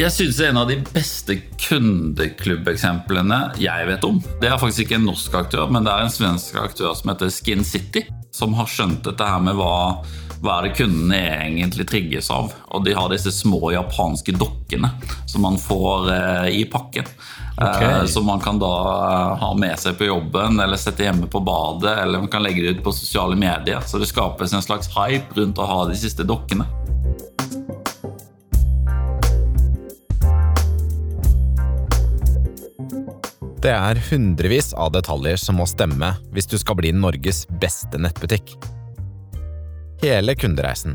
[0.00, 4.86] Jeg synes det er En av de beste kundeklubbeeksemplene jeg vet om, det er faktisk
[4.86, 8.56] ikke en norsk aktør, men det er en svensk aktør som heter Skin City, som
[8.56, 10.00] har skjønt dette her med hva,
[10.40, 11.18] hva er det kundene
[11.50, 12.48] egentlig trigges av.
[12.72, 14.88] Og de har disse små japanske dokkene
[15.28, 17.04] som man får eh, i pakken.
[17.60, 17.90] Okay.
[17.90, 21.44] Eh, som man kan da eh, ha med seg på jobben eller sette hjemme på
[21.44, 23.84] badet, eller man kan legge det ut på sosiale medier.
[23.84, 26.64] Så det skapes en slags hype rundt å ha de siste dokkene.
[33.60, 38.54] Det er hundrevis av detaljer som må stemme hvis du skal bli Norges beste nettbutikk.
[40.00, 40.94] Hele kundereisen,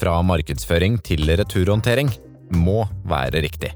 [0.00, 2.08] fra markedsføring til returhåndtering,
[2.56, 3.74] må være riktig.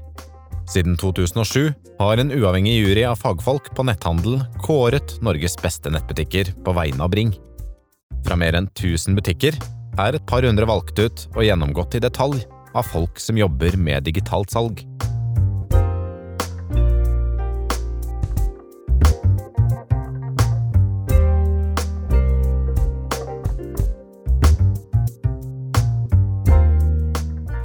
[0.71, 1.69] Siden 2007
[1.99, 7.13] har en uavhengig jury av fagfolk på netthandel kåret Norges beste nettbutikker på vegne av
[7.13, 7.35] Bring.
[8.25, 9.59] Fra mer enn 1000 butikker
[10.01, 12.41] er et par hundre valgt ut og gjennomgått i detalj
[12.73, 14.81] av folk som jobber med digitalt salg.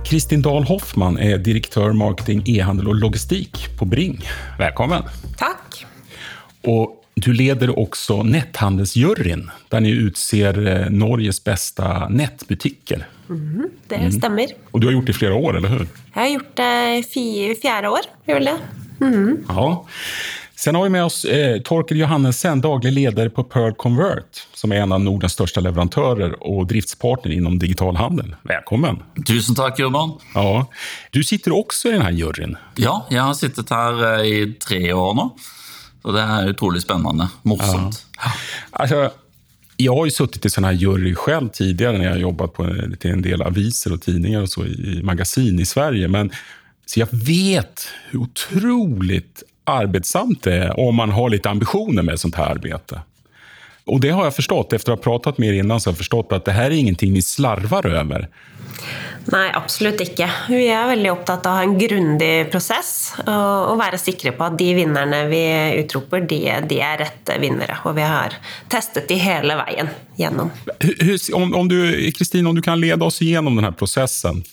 [0.06, 4.20] Kristin Dahl Hoffman är direktör marketing, e-handel och logistik på Bring.
[4.58, 5.02] Välkommen!
[5.38, 5.86] Tack.
[6.62, 13.08] Och du leder också Netthandelsjuryn, där ni utser eh, Norges bästa nätbutiker.
[13.88, 14.46] Det stämmer.
[14.70, 15.88] Och du har gjort det i flera år, eller hur?
[16.14, 18.00] Jag har gjort det i fjärde år.
[18.24, 18.58] Vill det.
[19.48, 19.86] Ja.
[20.58, 24.76] Sen har vi med oss eh, Torkel Johannessen, daglig leder på Pearl Convert, som är
[24.76, 28.36] en av Nordens största leverantörer och driftspartner inom digital handel.
[28.42, 29.02] Välkommen!
[29.26, 30.18] Tusen takk, Urban.
[30.34, 30.66] Ja.
[31.10, 32.56] Du sitter också i den här juryn.
[32.76, 35.36] Ja, jeg har sittet her eh, i tre år nå.
[36.02, 37.28] Så det er utrolig spennende.
[37.42, 38.06] Morsomt.
[38.70, 39.10] Alltså,
[39.76, 42.96] jag har ju suttit i sån här jury själv tidigare när jag jobbat på, en,
[43.00, 46.08] en del aviser och tidningar och så i, i magasin i Sverige.
[46.08, 46.30] Men,
[46.86, 52.34] så jag vet hur otroligt arbetsamt det är om man har lite ambitioner med sånt
[52.34, 53.00] här arbete.
[53.84, 55.98] Och det har jag förstått, efter att ha pratat med er innan, så har jag
[55.98, 58.28] förstått att det här är ingenting ni slarvar över.
[59.26, 60.28] Nei, absolutt ikke.
[60.48, 62.92] Vi er veldig opptatt av å ha en grundig prosess
[63.24, 65.42] og, være sikre på at de vinnerne vi
[65.80, 66.38] utroper, de,
[66.70, 67.80] de er rette vinnere.
[67.88, 68.36] Og vi har
[68.70, 70.52] testet de hele veien gjennom.
[71.34, 71.76] Om, om du,
[72.46, 74.44] om du kan lede oss gjennom denne prosessen.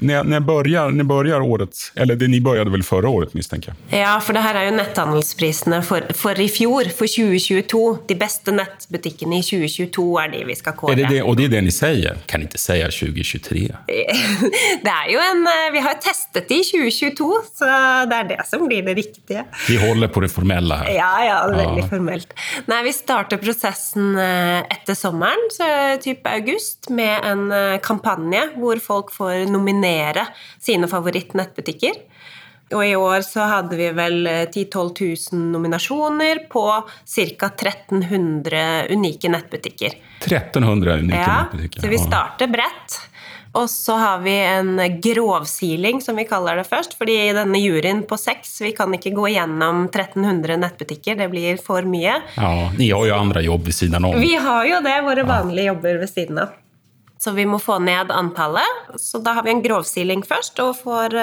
[0.00, 4.00] Når, når, året, eller det, ni begynte vel forrige året, mistenker jeg?
[4.00, 7.84] Ja, for det her er jo netthandelsprisene for, for, i fjor, for 2022.
[8.08, 10.96] De beste nettbutikkene i 2022 er de vi skal kåre.
[10.98, 12.22] Det det, og det er det dere sier?
[12.30, 13.71] Kan ikke si 2023?
[13.72, 14.82] 2024?
[14.86, 17.68] Det er jo en eh, Vi har testet det i 2022, så
[18.08, 19.44] det er det som blir det riktige.
[19.68, 20.92] Vi holder på det formelle her.
[20.96, 21.88] Ja, ja, veldig ja.
[21.90, 22.34] formelt.
[22.70, 27.44] Nei, vi starter prosessen eh, etter sommeren, så eh, type august, med en
[27.84, 30.26] kampanje hvor folk får nominere
[30.62, 32.00] sine favorittnettbutikker.
[32.72, 37.50] Og i år så hadde vi vel 10 000-12 000 nominasjoner på ca.
[37.52, 38.62] 1300
[38.92, 39.98] unike nettbutikker.
[40.24, 41.84] 1300 unike ja, nettbutikker.
[41.84, 43.00] Så vi starter bredt.
[43.52, 46.96] Og så har vi en grovsiling, som vi kaller det først.
[46.98, 51.18] fordi i denne juryen på seks, vi kan ikke gå gjennom 1300 nettbutikker.
[51.20, 52.16] Det blir for mye.
[52.36, 54.16] Ja, ni har jo andre jobb ved siden av.
[54.16, 56.54] Vi har jo det, våre vanlige jobber ved siden av.
[57.18, 58.96] Så vi må få ned antallet.
[58.98, 61.14] Så da har vi en grovsiling først, og får,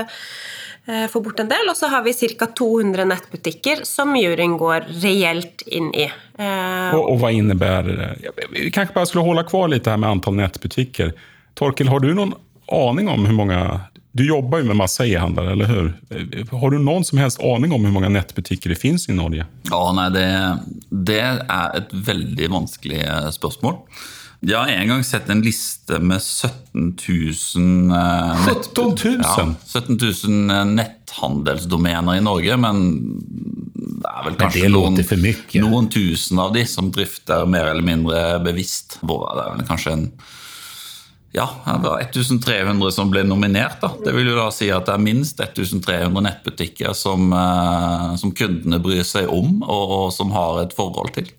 [0.87, 1.69] eh, får bort en del.
[1.69, 2.45] Og så har vi ca.
[2.45, 6.11] 200 nettbutikker som juryen går reelt inn i.
[6.37, 8.31] Eh, og och vad innebär det?
[8.51, 11.13] Vi kanskje bare skulle holde kvar litt her med antall nätbutiker.
[11.57, 12.33] Torkel, har du noen
[12.69, 13.57] aning om hvor mange
[14.13, 15.89] Du jobber jo med masse e-handlere, eller hur?
[16.59, 19.45] Har du noen som helst aning om hvor mange nettbutikker det finnes i Norge?
[19.69, 20.23] Ja, nei, det,
[21.09, 23.03] det er et veldig vanskelig
[23.37, 23.77] spørsmål.
[24.39, 29.23] Jeg har en gang sett en liste med 17 000 eh, nett- 17 000?
[29.27, 32.81] Ja, 17 000 eh, netthandelsdomener i Norge, men
[33.99, 34.99] det er vel kanskje det noen,
[35.65, 38.97] noen tusen av de som drifter mer eller mindre bevisst.
[39.03, 40.05] Det er vel kanskje en
[41.31, 43.77] ja, det var 1300 som ble nominert.
[43.81, 43.91] da.
[44.05, 48.81] Det vil jo da si at det er minst 1300 nettbutikker som, eh, som kundene
[48.81, 51.29] bryr seg om, og, og som har et forhold til.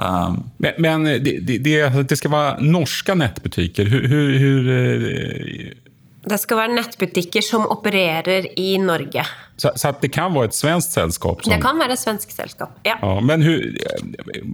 [0.00, 3.84] Um, Men, men det, de, de, det ska vara norska nätbutiker.
[3.84, 5.89] Hur, hur, hur, eh,
[6.20, 9.22] Det skal være nettbutikker som opererer i Norge.
[9.56, 11.42] så, så det kan være et svenskt selskap?
[11.44, 12.74] Som, Det kan være et svensk selskap.
[12.84, 12.98] Ja.
[13.00, 13.62] Ja, men hur,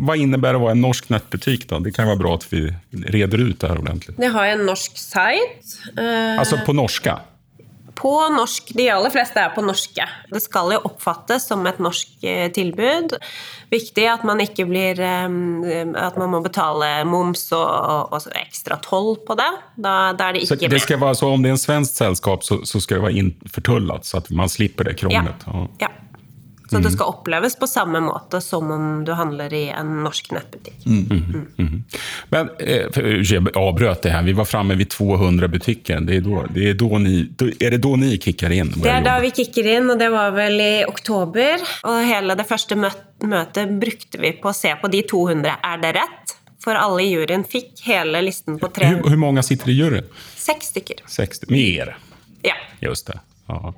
[0.07, 1.67] hva innebærer det være en norsk nettbutikk?
[1.71, 1.81] da?
[1.83, 2.63] Det kan være bra at vi
[3.11, 4.15] reder ut det her ordentlig.
[4.19, 5.91] Det har en norsk site.
[5.97, 7.19] eh, Altså på norska?
[7.97, 8.73] På norsk.
[8.77, 10.07] De aller fleste er på norske.
[10.31, 13.17] Det skal jo oppfattes som et norsk eh, tilbud.
[13.73, 15.25] Viktig at man ikke blir eh,
[15.99, 19.51] At man må betale moms og, og ekstra toll på det.
[19.75, 21.97] Da, da er det ikke så det skal være, så Om det er en svensk
[21.97, 25.47] selskap, så, så skal det være innfortullet, så at man slipper det krånglet?
[25.49, 25.67] Ja.
[25.87, 25.93] ja.
[26.71, 30.87] Så det skal oppleves på samme måte som om du handler i en norsk nettbutikk.
[30.87, 31.05] Mm.
[31.11, 31.47] Mm.
[31.59, 31.83] Mm.
[32.35, 34.25] Men eh, Jeg avbrøt det her.
[34.27, 36.01] Vi var framme ved 200 butikker.
[36.01, 37.15] Det er, då, det er, da ni,
[37.61, 38.73] er det da ni kicker inn?
[38.83, 41.63] Det er da vi kicker inn, og det var vel i oktober.
[41.87, 45.59] Og hele det første møtet brukte vi på å se på de 200.
[45.63, 46.37] Er det rett?
[46.67, 48.91] For alle i juryen fikk hele listen på tre.
[48.99, 50.09] Hvor mange sitter i juryen?
[50.35, 51.05] Seks stykker.
[51.07, 51.95] Seks, mer?
[52.43, 52.59] Ja.
[52.83, 53.21] Just det.
[53.47, 53.71] Ja.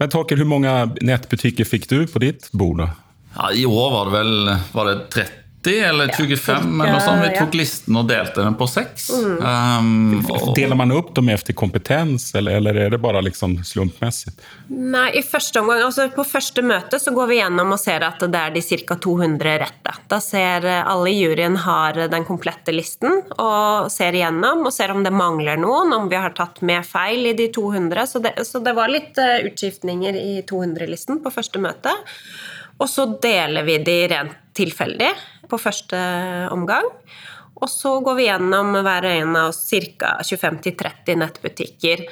[0.00, 0.72] Men Torkel, hvor mange
[1.06, 2.82] nettbutikker fikk du på ditt bord?
[2.82, 2.90] da?
[3.36, 7.22] Ja, I år var det vel var det 30 eller 25, eller noe sånt.
[7.24, 9.08] Vi tok listen og delte den på seks.
[9.14, 9.38] Mm.
[9.40, 10.50] Um, og...
[10.56, 14.34] Deler man opp dem etter kompetens, eller, eller, er det bare liksom slumpmessig?
[14.68, 18.22] Nei, i første omgang, altså På første møte så går vi gjennom og ser at
[18.22, 18.98] det er de ca.
[19.06, 19.96] 200 rette.
[20.10, 25.04] Da ser alle i juryen har den komplette listen, og ser igjennom og ser om
[25.04, 28.06] det mangler noen, om vi har tatt med feil i de 200.
[28.10, 31.92] Så det, så det var litt uh, utskiftninger i 200-listen på første møte.
[32.82, 35.10] Og så deler vi de rent tilfeldig
[35.50, 35.98] på første
[36.54, 36.86] omgang.
[37.54, 40.16] Og så går vi gjennom hver og en av oss ca.
[40.22, 42.02] 25-30 nettbutikker.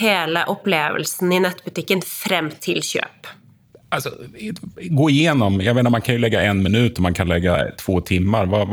[0.00, 3.32] Hele opplevelsen i nettbutikken frem til kjøp.
[3.88, 4.10] Altså,
[4.90, 5.60] gå igjennom.
[5.60, 8.46] jag menar, Man kan jo legge en minutt og man kan legge to timer.
[8.46, 8.66] Hvor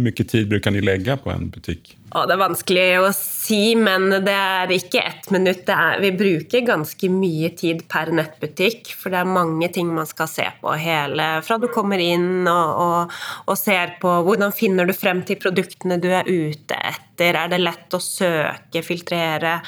[0.00, 1.94] mye tid bruker ni legge på en butikk?
[2.10, 5.68] Ja, det er vanskelig å si, men det er ikke ett minutt.
[5.72, 10.28] Er, vi bruker ganske mye tid per nettbutikk, for det er mange ting man skal
[10.28, 10.74] se på.
[10.74, 13.16] hele, Fra du kommer inn og, og,
[13.46, 17.40] og ser på hvordan finner du frem til produktene du er ute etter.
[17.40, 19.60] Er det lett å søke, filtrere?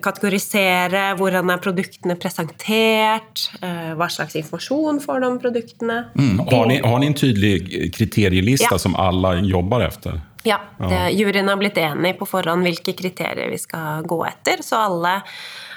[0.00, 5.98] Kategorisere hvordan er produktene presentert, eh, hva slags informasjon får de om produktene.
[6.16, 6.38] Mm.
[6.48, 8.80] Har, ni, har, ni, en tydelig kriterieliste ja.
[8.80, 10.20] som alle jobber etter?
[10.48, 11.04] Ja, ja.
[11.12, 14.64] juryen har blitt enig på forhånd hvilke kriterier vi skal gå etter.
[14.64, 15.20] Så alle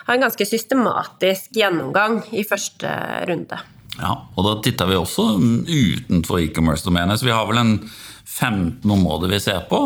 [0.05, 2.89] har en ganske systematisk gjennomgang i første
[3.29, 3.59] runde.
[3.95, 5.27] Ja, og da titter vi også
[5.69, 7.19] utenfor e-commerce-domenet.
[7.19, 7.77] Så vi har vel en
[8.35, 9.79] 15 områder vi ser på.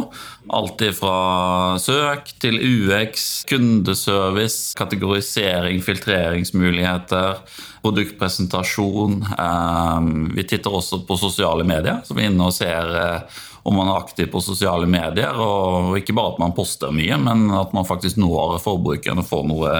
[0.49, 7.43] Alt fra søk til UX, kundeservice, kategorisering, filtreringsmuligheter,
[7.83, 9.19] produktpresentasjon.
[9.37, 13.77] Ehm, vi titter også på sosiale medier, så vi er inne og ser eh, om
[13.77, 15.37] man er aktiv på sosiale medier.
[15.37, 19.45] Og ikke bare at man poster mye, men at man faktisk når forbrukerne og får
[19.51, 19.77] noe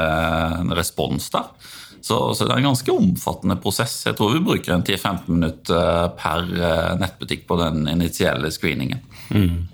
[0.78, 1.50] respons der.
[2.02, 4.02] Så, så, det er en ganske omfattende prosess.
[4.06, 9.04] Jeg tror vi bruker en 10-15 minutter per eh, nettbutikk på den initielle screeningen.
[9.30, 9.68] Mm.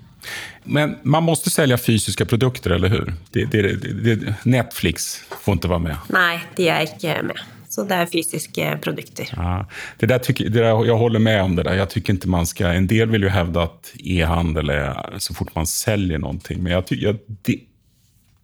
[0.64, 3.14] Men man måste sälja fysiske produkter, eller hur?
[3.30, 3.62] Det, det,
[4.04, 6.08] det, Netflix får ikke være med.
[6.10, 7.44] Nei, de er ikke med.
[7.70, 9.30] Så det er fysiske produkter.
[9.36, 9.66] Ja,
[9.98, 11.74] det där tycker, det där, jag håller med om det der.
[11.74, 12.66] Jag tycker inte man ska...
[12.66, 16.38] En del vil jo hävda at e-handel er så fort man selger noe.
[16.56, 17.18] Men jag tycker...
[17.42, 17.58] Det,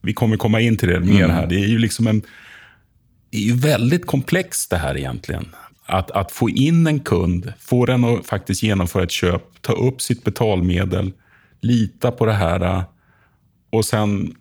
[0.03, 1.47] vi kommer komme inn til det mer her.
[1.47, 2.23] Det er jo liksom en...
[3.33, 5.39] Det är ju väldigt komplext det her egentlig.
[5.87, 10.03] At att få inn en kund, få den å faktisk gjennomføre et köp, ta opp
[10.05, 11.13] sitt betalmedel,
[11.65, 12.65] lita på det her
[13.73, 14.35] og sen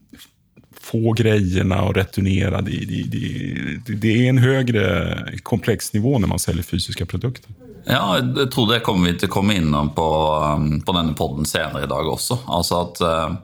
[0.82, 2.62] få grejerna och returnera.
[2.62, 7.54] Det, det, det, det, är en högre komplex nivå når man säljer fysiske produkter.
[7.86, 10.10] Ja, jeg tror det kommer vi til å komme innom på,
[10.86, 12.44] på denne podden senere i dag også.
[12.46, 13.40] Altså at uh,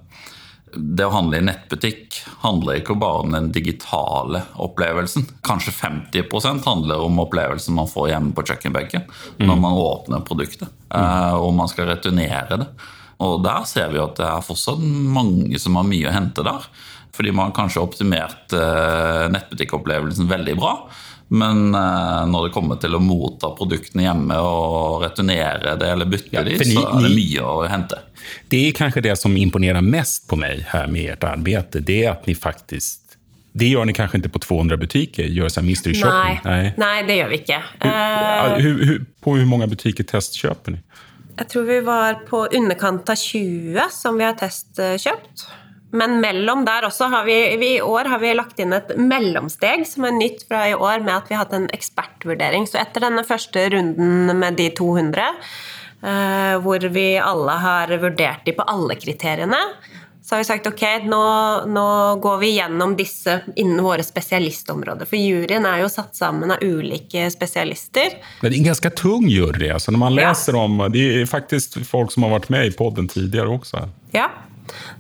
[0.75, 5.23] det å handle i nettbutikk handler ikke bare om den digitale opplevelsen.
[5.47, 9.07] Kanskje 50% handler om opplevelsen man får hjemme på kjøkkenbenken
[9.39, 9.63] når mm.
[9.63, 11.39] man åpner produktet mm.
[11.39, 12.69] og man skal returnere det.
[13.23, 16.67] Og Der ser vi at det er fortsatt mange som har mye å hente der.
[17.17, 20.73] Fordi man kanskje har optimert uh, nettbutikkopplevelsen veldig bra.
[21.27, 26.37] Men uh, når det kommer til å motta produktene hjemme og returnere det eller bytte
[26.37, 27.99] ja, de, så er det mye å hente.
[28.47, 31.75] Det er kanskje det som imponerer mest på meg her med ert arbeid.
[31.83, 33.03] Det er at ni faktisk
[33.57, 35.29] det gjør ni kanskje ikke på 200 butikker?
[35.33, 36.43] Gjør sånn mystery shopping?
[36.45, 36.97] Nei, nei.
[37.07, 37.57] det gjør vi ikke.
[37.81, 38.91] Uh,
[39.23, 40.81] på hvor mange butikker testkjøper ni?
[41.37, 45.47] Jeg tror vi var på underkant av 20 som vi har testkjøpt.
[45.97, 49.85] Men mellom der også har vi, vi, i år har vi lagt inn et mellomsteg
[49.89, 52.67] som er nytt fra i år, med at vi har hatt en ekspertvurdering.
[52.69, 55.29] Så etter denne første runden med de 200,
[56.03, 59.61] eh, hvor vi alle har vurdert de på alle kriteriene,
[60.27, 61.19] så har vi sagt ok, nå,
[61.71, 61.89] nå,
[62.19, 65.07] går vi gjennom disse innen våre spesialistområder.
[65.07, 68.17] For juryen er jo satt sammen av ulike spesialister.
[68.41, 69.69] Det er en ganske tung jury.
[69.71, 70.65] altså Når man leser ja.
[70.67, 73.85] om Det er faktisk folk som har vært med i podden tidligere også.
[74.11, 74.27] Ja,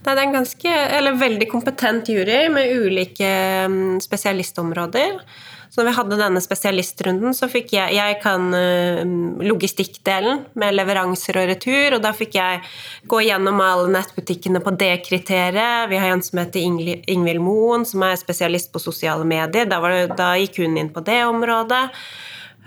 [0.03, 3.29] Det er en ganske, eller veldig kompetent jury med ulike
[3.67, 5.21] mm, spesialistområder.
[5.69, 9.01] Så når vi hadde denne spesialistrunden, så fikk jeg Jeg kan uh,
[9.45, 12.61] logistikkdelen med leveranser og retur, og da fikk jeg
[13.05, 15.89] gå gjennom alle nettbutikkene på det kriteriet.
[15.91, 19.69] Vi har en som heter Ingvild Moen, som er spesialist på sosiale medier.
[19.69, 21.83] Da, det, da gikk hun inn på det området.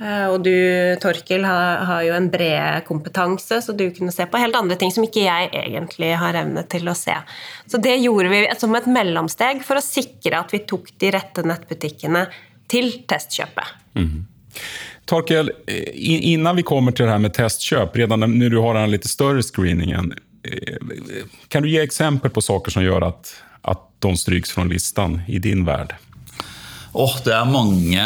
[0.00, 0.54] Uh, og du,
[1.02, 5.04] Torkel, har, jo en bred kompetanse, så du kunne se på helt andre ting som
[5.04, 7.16] ikke jeg egentlig har evne til å se.
[7.68, 11.44] Så det gjorde vi som et mellomsteg for å sikre at vi tok de rette
[11.44, 12.24] nettbutikkene
[12.70, 13.76] til testkjøpet.
[14.00, 14.24] Mm.
[15.10, 19.08] Torkel, innan vi kommer til det her med testkjøp, redan når du har den litt
[19.10, 20.12] større screeningen,
[20.46, 23.32] eh, kan du gi eksempel på saker som gjør at,
[23.68, 25.98] at de stryks fra listen i din verden?
[26.92, 28.04] Oh, det er mange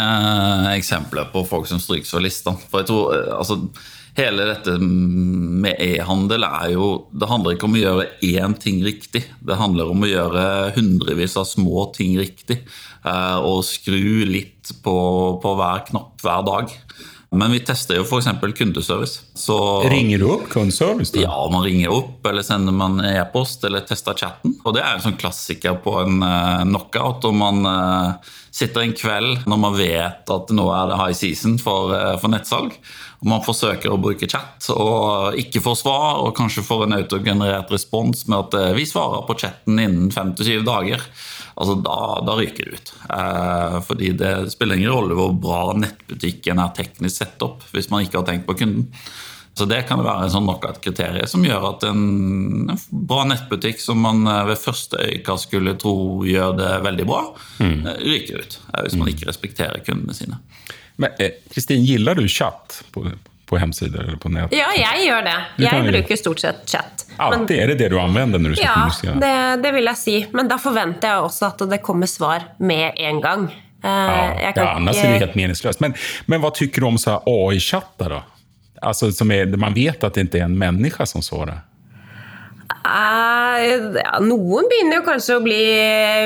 [0.74, 2.52] eksempler på folk som stryks fra lista.
[2.68, 3.56] For jeg tror, eh, altså,
[4.18, 9.24] hele dette med e-handel er jo Det handler ikke om å gjøre én ting riktig.
[9.40, 12.60] Det handler om å gjøre hundrevis av små ting riktig.
[13.04, 14.96] Eh, og skru litt på,
[15.40, 16.78] på hver knapp hver dag.
[17.34, 18.28] Men vi tester jo f.eks.
[18.54, 19.24] kundeservice.
[19.34, 19.56] Så,
[19.90, 21.10] ringer du opp kundeservice?
[21.16, 21.24] Da?
[21.24, 24.54] Ja, man ringer opp, eller sender man e-post, eller tester chatten.
[24.62, 26.22] Og det er en sånn klassiker på en
[26.68, 27.26] knockout.
[27.26, 27.66] og man
[28.54, 32.30] sitter en kveld når man vet at nå er det high season for, uh, for
[32.30, 32.76] nettsalg,
[33.20, 37.73] og man forsøker å bruke chat og ikke får svar, og kanskje får en autogenerert
[37.73, 41.02] respons med at vi svarer på chatten innen fem til syv dager
[41.54, 42.92] altså da, da ryker det ut.
[43.14, 48.04] Eh, fordi det spiller ingen rolle hvor bra nettbutikken er teknisk sett opp hvis man
[48.04, 48.90] ikke har tenkt på kunden.
[49.54, 54.26] Så Det kan være en sånn knockout-kriterium som gjør at en, bra nettbutikk som man
[54.26, 57.20] eh, ved første øyekast skulle tro gjør det veldig bra,
[57.62, 57.76] mm.
[57.87, 58.58] Eh, ryker ut.
[58.73, 60.40] Eh, hvis man ikke respekterer kundene sine.
[60.99, 61.14] Men
[61.54, 63.06] Kristin, gillar du chat på,
[63.46, 64.54] på hemsider eller på nett?
[64.54, 65.38] Ja, jeg gjør det.
[65.62, 67.06] Jeg bruker stort sett chat.
[67.23, 69.14] Alltid er det det du anvender når du skal ja, kommunisere?
[69.14, 70.16] Ja, det, det, vil jeg si.
[70.34, 73.49] Men da forventer jeg også at det kommer svar med en gang.
[73.84, 75.82] Eh, ja, ja annars er det helt meningsløst.
[75.84, 75.94] Men,
[76.30, 78.18] men hva syns du om AI-chatter,
[78.84, 78.94] da?
[78.94, 81.62] som är, man vet at det ikke er en menneske som svarer?
[82.84, 85.62] Uh, ja, noen begynner jo kanskje å bli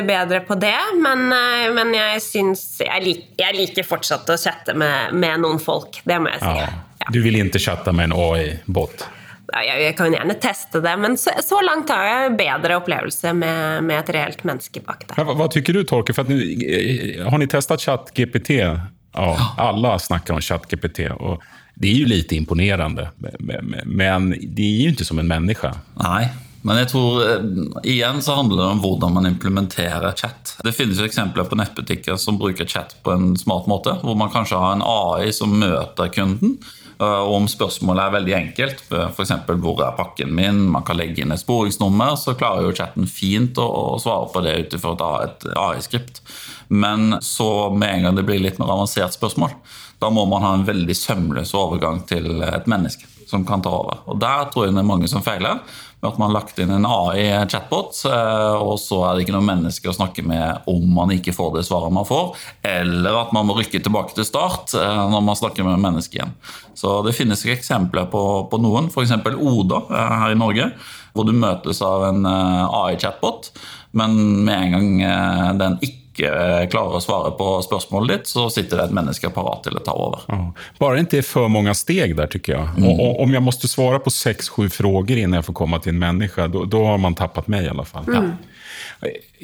[0.06, 4.74] bedre på det, men, uh, men jeg syns jeg, lik, jeg, liker fortsatt å chatte
[4.74, 6.00] med, med, noen folk.
[6.02, 6.54] Det må jeg si.
[6.58, 6.66] Ja.
[6.98, 7.12] Ja.
[7.14, 9.06] Du vil ikke chatte med en AI-bot?
[9.48, 14.02] Jeg kan gjerne teste det, men så, så langt har jeg bedre opplevelse med, med
[14.02, 15.22] et reelt menneske bak der.
[15.24, 16.12] Hva, hva tykker du, Torke?
[16.16, 18.58] For nu, eh, har dere testet ChatGPT?
[18.58, 19.30] Ja,
[19.62, 21.06] alle snakker om ChatGPT.
[21.16, 21.40] og
[21.78, 25.70] Det er jo litt imponerende, men det er jo ikke som en menneske.
[26.00, 26.24] Nei,
[26.66, 27.44] men jeg tror eh,
[27.86, 30.56] igjen så handler det om hvordan man implementerer chat.
[30.66, 34.32] Det finnes jo eksempler på nettbutikker som bruker chat på en smart måte, hvor man
[34.34, 36.58] kanskje har en AI som møter kunden
[36.98, 39.34] Eh, og om spørsmålet er veldig enkelt, f.eks.
[39.62, 43.58] hvor er pakken min, man kan legge inn et sporingsnummer, så klarer jo chatten fint
[43.62, 46.22] å, svare på det ut ifra et AI-skript.
[46.68, 49.54] Men så med en gang det blir litt mer avansert spørsmål,
[49.98, 54.00] da må man ha en veldig sømløs overgang til et menneske som kan ta over.
[54.08, 55.60] Og Der tror jeg det er mange som feiler
[55.98, 59.46] med at man har lagt inn en AI-chatbot, eh, og så er det ikke noe
[59.48, 62.36] menneske å snakke med om man ikke får det svaret man får,
[62.70, 66.36] eller at man må rykke tilbake til start eh, når man snakker med mennesket igjen.
[66.78, 69.16] Så det finnes ikke eksempler på, på noen, f.eks.
[69.34, 70.70] Oda eh, her i Norge,
[71.18, 73.50] hvor du møtes av en AI-chatbot,
[73.98, 74.14] men
[74.46, 78.80] med en gang den ikke ikke eh, klarer å svare på spørsmålet ditt, så sitter
[78.80, 80.26] det et menneske parat til å ta over.
[80.28, 80.40] Ja.
[80.82, 82.68] Bare ikke er for mange steg der, tycker jeg.
[82.76, 82.90] Mm.
[82.90, 86.48] Og, om jeg måtte svare på seks-sju spørsmål innan jeg får komme til en menneske,
[86.50, 88.08] da har man tappet meg i alle fall.
[88.08, 88.36] Mm.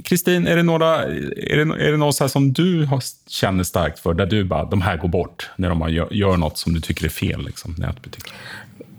[0.04, 2.84] Kristin, er det noe, er det, det noe som du
[3.30, 6.58] kjenner sterkt for, der du bare de her går bort når de gjør, gjør noe
[6.58, 7.44] som du syns er feil?
[7.46, 7.78] Liksom,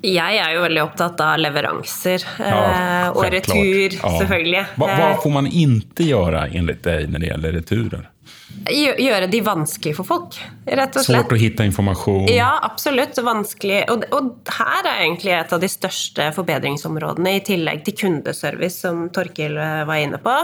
[0.05, 4.11] jeg er jo veldig opptatt av leveranser ja, eh, og retur, ja.
[4.19, 4.65] selvfølgelig.
[4.75, 8.05] Hva, hva, får man ikke gjøre enligt deg når det gjelder returer?
[8.65, 11.25] Gjøre de vanskelig for folk, rett og slett.
[11.25, 12.29] Svårt å hitte informasjon?
[12.31, 13.17] Ja, absolutt.
[13.25, 13.81] Vanskelig.
[13.91, 19.07] Og, og, her er egentlig et av de største forbedringsområdene, i tillegg til kundeservice, som
[19.13, 20.35] Torkil eh, var inne på,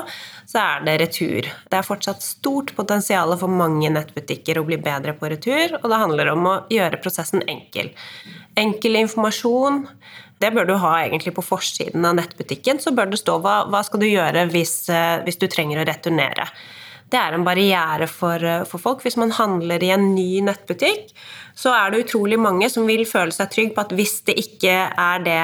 [0.50, 1.48] så er det retur.
[1.72, 6.02] Det er fortsatt stort potensial for mange nettbutikker å bli bedre på retur, og det
[6.04, 7.94] handler om å gjøre prosessen enkel.
[8.60, 9.86] Enkel informasjon.
[10.42, 12.82] Det bør du ha egentlig på forsiden av nettbutikken.
[12.82, 15.88] Så bør det stå hva, hva skal du gjøre hvis, eh, hvis, du trenger å
[15.88, 16.50] returnere.
[17.12, 19.04] Det er en barriere for, eh, for, folk.
[19.04, 21.12] Hvis man handler i en ny nettbutikk,
[21.56, 24.72] så er det utrolig mange som vil føle seg trygg på at hvis det ikke
[24.72, 25.42] er det,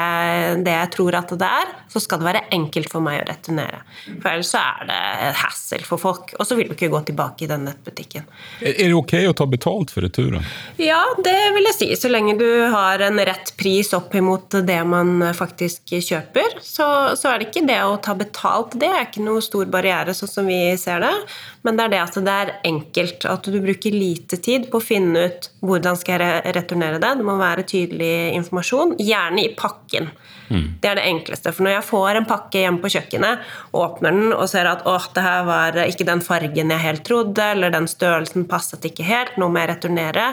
[0.63, 3.81] det jeg tror at det er, så skal det være enkelt for meg å returnere.
[4.21, 7.01] For ellers så er det et hassle for folk, og så vil du ikke gå
[7.09, 8.25] tilbake i den nettbutikken.
[8.61, 10.47] Er det ok å ta betalt for returen?
[10.79, 11.89] Ja, det vil jeg si.
[11.99, 16.87] Så lenge du har en rett pris opp imot det man faktisk kjøper, så,
[17.19, 18.79] så er det ikke det å ta betalt.
[18.79, 21.13] Det er ikke noe stor barriere, sånn som vi ser det.
[21.67, 23.25] Men det er det at det er enkelt.
[23.27, 27.09] At du bruker lite tid på å finne ut hvordan skal jeg returnere det.
[27.19, 30.07] Det må være tydelig informasjon, gjerne i pakken.
[30.47, 30.63] Mm.
[30.79, 31.51] Det er det enkleste.
[31.51, 33.43] For når jeg får en pakke hjemme på kjøkkenet,
[33.75, 37.51] åpner den og ser at åh, det her var ikke den fargen jeg helt trodde,
[37.51, 40.31] eller den størrelsen passet ikke helt, nå må jeg returnere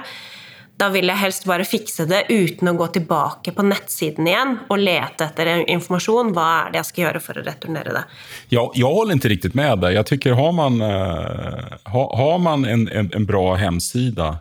[0.76, 4.80] da vil jeg helst bare fikse det uten å gå tilbake på nettsiden igjen og
[4.82, 6.32] lete etter informasjon.
[6.34, 8.02] Hva er det jeg skal gjøre for å returnere det?
[8.50, 9.94] Jeg, jeg holder ikke riktig med deg.
[10.00, 14.34] Jeg tycker har man, uh, har man en, en, en bra hemsida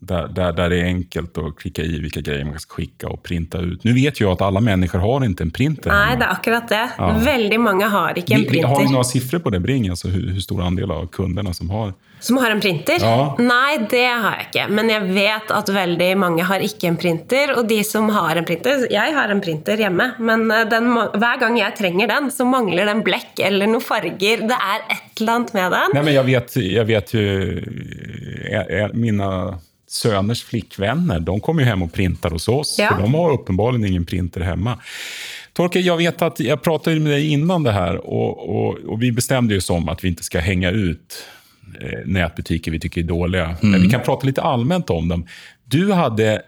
[0.00, 3.22] der, där, där, det er enkelt å klikke i hvilke greier man skal skikke og
[3.26, 3.84] printe ut.
[3.84, 5.90] Nå vet jag at alle mennesker har ikke en printer.
[5.90, 6.84] Nei, det er akkurat det.
[6.98, 7.08] Ja.
[7.24, 8.70] Veldig mange har ikke en printer.
[8.70, 9.88] Har du noen siffror på det, Bring?
[9.90, 13.02] Altså, hvor stor andel av kunderna som har Som har en printer?
[13.02, 13.34] Ja.
[13.42, 14.66] Nei, det har jeg ikke.
[14.78, 17.56] Men jeg vet at veldig mange har ikke en printer.
[17.58, 21.42] Og de som har en printer Jeg har en printer hjemme, men eh, den, hver
[21.42, 24.46] gang jeg trenger den, så mangler den blekk eller noen farger.
[24.46, 25.94] Det er et eller annet med den.
[25.98, 27.26] Nei, men jeg vet, jag vet jo
[28.94, 29.26] Mine
[29.88, 32.76] söners flickvänner, de kommer ju hem och printar hos oss.
[32.78, 32.88] Ja.
[32.88, 34.78] För de har uppenbarligen ingen printer hemma.
[35.52, 39.12] Torkel, jag vet att jag pratade med dig innan det här och, och, och vi
[39.12, 41.24] bestämde oss om att vi inte ska hänga ut
[41.80, 43.44] eh, nätbutiker vi tycker är dåliga.
[43.44, 43.56] Mm.
[43.60, 45.26] Men vi kan prata lite allmänt om dem.
[45.64, 46.42] Du hade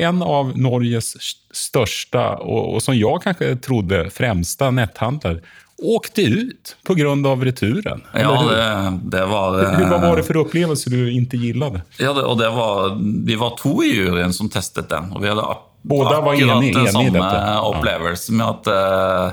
[0.00, 1.16] en av Norges
[1.50, 5.40] största och, och som jag kanske trodde främsta netthandlare
[5.82, 8.02] åkte ut på grund av returen.
[8.12, 9.76] Ja, det, det, var...
[9.76, 11.82] Hur, vad var det för upplevelse du inte gillade?
[11.98, 15.12] Ja, det, och det var, vi var to i juryen som testet den.
[15.12, 15.42] Och vi hadde
[15.82, 19.32] Båda var enig, den samme opplevelse med at uh,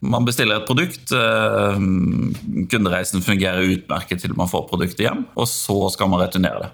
[0.00, 1.76] man bestiller et produkt, uh,
[2.72, 6.70] kundereisen fungerer utmerket til man får produktet hjem, og så skal man returnere det.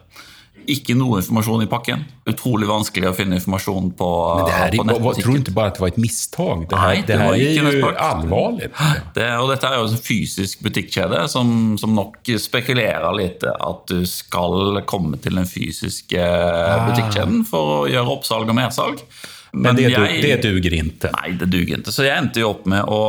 [0.69, 2.03] Ikke noe informasjon i pakken.
[2.29, 5.25] Utrolig vanskelig å finne informasjon på, Men det her, på nettbutikken.
[5.25, 6.65] Tror du ikke bare at det var et mistak?
[6.69, 8.69] Det her, Nei, det, det her er jo alvorlig.
[9.17, 14.05] Det, og dette er jo en fysisk butikkjede som, som, nok spekulerer litt at du
[14.09, 16.85] skal komme til den fysiske ah.
[16.91, 19.05] butikkjeden for å gjøre oppsalg og mersalg.
[19.53, 21.15] Men, Men det, jeg, det duger ikke?
[21.17, 21.95] Nei, det duger ikke.
[21.95, 23.01] Så jeg endte jo opp med å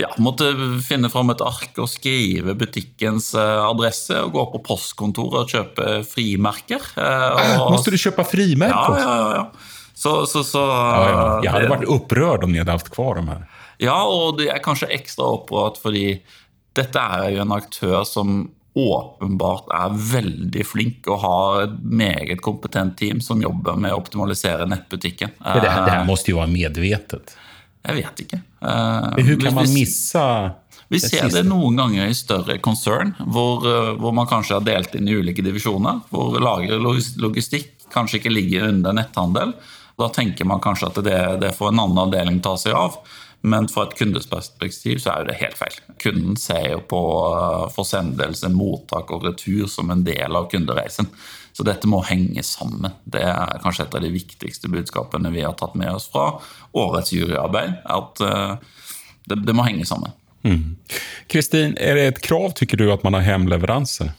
[0.00, 0.48] ja, måtte
[0.82, 6.00] finne fram et ark og skrive butikkens eh, adresse og gå på postkontoret og kjøpe
[6.08, 6.88] frimerker.
[6.98, 7.70] Eh, og...
[7.76, 8.98] Måtte du kjøpe frimerker?
[8.98, 9.74] Ja, ja, ja.
[9.94, 11.28] Så, så, så, ja, ja.
[11.46, 13.46] Jeg hadde vært opprørt om de hadde hatt kvar de her.
[13.82, 16.18] Ja, og det er kanskje ekstra opprørt fordi
[16.74, 18.42] dette er jo en aktør som
[18.74, 24.66] åpenbart er veldig flink og har et meget kompetent team som jobber med å optimalisere
[24.66, 25.36] nettbutikken.
[25.38, 27.36] Det, det her måtte jo være medvetet?
[27.84, 28.42] Jeg vet ikke.
[28.64, 30.22] Hvordan kan man misse
[30.88, 34.94] vi ser det noen ganger i større konsern, hvor, eh, hvor, man kanskje har delt
[34.94, 36.04] inn i ulike divisjoner.
[36.10, 39.54] Hvor lager logistikk kanskje ikke ligger under netthandel.
[39.98, 42.98] Da tenker man kanskje at det, det får en annen avdeling ta seg av.
[43.44, 45.74] Men fra et kundesperspektiv så er det helt feil.
[46.00, 51.10] Kunden ser jo på eh, forsendelse, mottak og retur som en del av kundereisen.
[51.54, 52.90] Så dette må henge sammen.
[53.06, 56.32] Det er kanskje et av de viktigste budskapene vi har tatt med oss fra
[56.74, 57.76] årets juryarbeid.
[57.94, 58.56] At uh,
[59.30, 60.10] det, det, må henge sammen.
[60.42, 60.74] Mm.
[61.30, 64.10] Kristin, er det et krav, tycker du, at man har hemleveranser?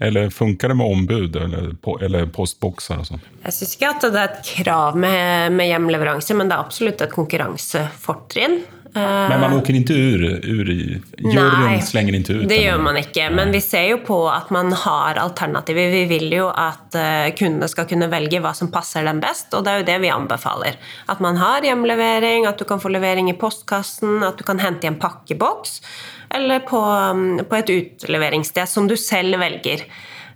[0.00, 1.68] Eller funker det med ombud eller,
[2.02, 3.04] eller postbokser?
[3.04, 3.28] og sånt?
[3.44, 7.04] Jeg syns ikke at det er et krav med, med hjemleveranse, men det er absolutt
[7.04, 8.62] et konkurransefortrinn.
[8.94, 12.44] Men man åker ikke ur, ur Juryen slenger ikke ut?
[12.50, 13.26] Det gjør man ikke.
[13.34, 15.90] Men vi ser jo på at man har alternativer.
[15.90, 19.66] Vi vil jo at eh, kundene skal kunne velge hva som passer dem best, og
[19.66, 20.78] det er jo det vi anbefaler.
[21.10, 24.86] At man har hjemlevering, at du kan få levering i postkassen, at du kan hente
[24.86, 25.80] i en pakkeboks,
[26.34, 29.86] eller på, mm, på et utleveringssted som du selv velger.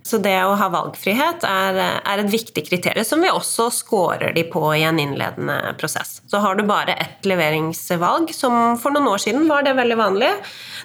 [0.02, 4.44] Så det å ha valgfrihet er, er, et viktig kriterium som vi også scorer de
[4.48, 6.22] på i en innledende prosess.
[6.30, 10.30] Så har du bare ett leveringsvalg, som for noen år siden var det veldig vanlig.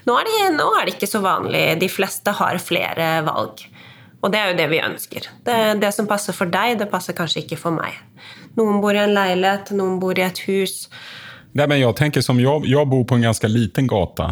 [0.09, 1.63] Nå er det, nå er det ikke så vanlig.
[1.79, 3.63] De fleste har flere valg.
[4.23, 5.27] Og det er jo det vi ønsker.
[5.43, 7.97] Det, det, som passer for deg, det passer kanskje ikke for meg.
[8.59, 10.87] Noen bor i en leilighet, noen bor i et hus.
[11.53, 14.29] Nei, men jeg tenker som jeg, jeg bor på en ganske liten gate.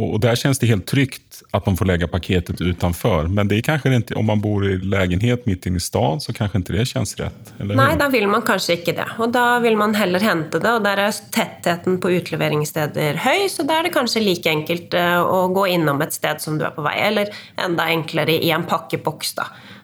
[0.00, 3.26] Och där känns det helt tryggt att man får lägga paketet utanför.
[3.26, 6.32] Men det är kanske inte, om man bor i lägenhet mitt inne i stan, så
[6.32, 7.52] kanskje ikke det kjennes rett?
[7.58, 9.06] Nei, da vil man kanskje ikke det.
[9.20, 10.72] Og da vil man heller hente det.
[10.72, 15.26] Og der er tätheten på utleveringssteder høy, så där er det kanskje like enkelt att
[15.26, 17.00] å gå innom et sted som du er på vei.
[17.00, 19.42] Eller enda enklere i en packebox då,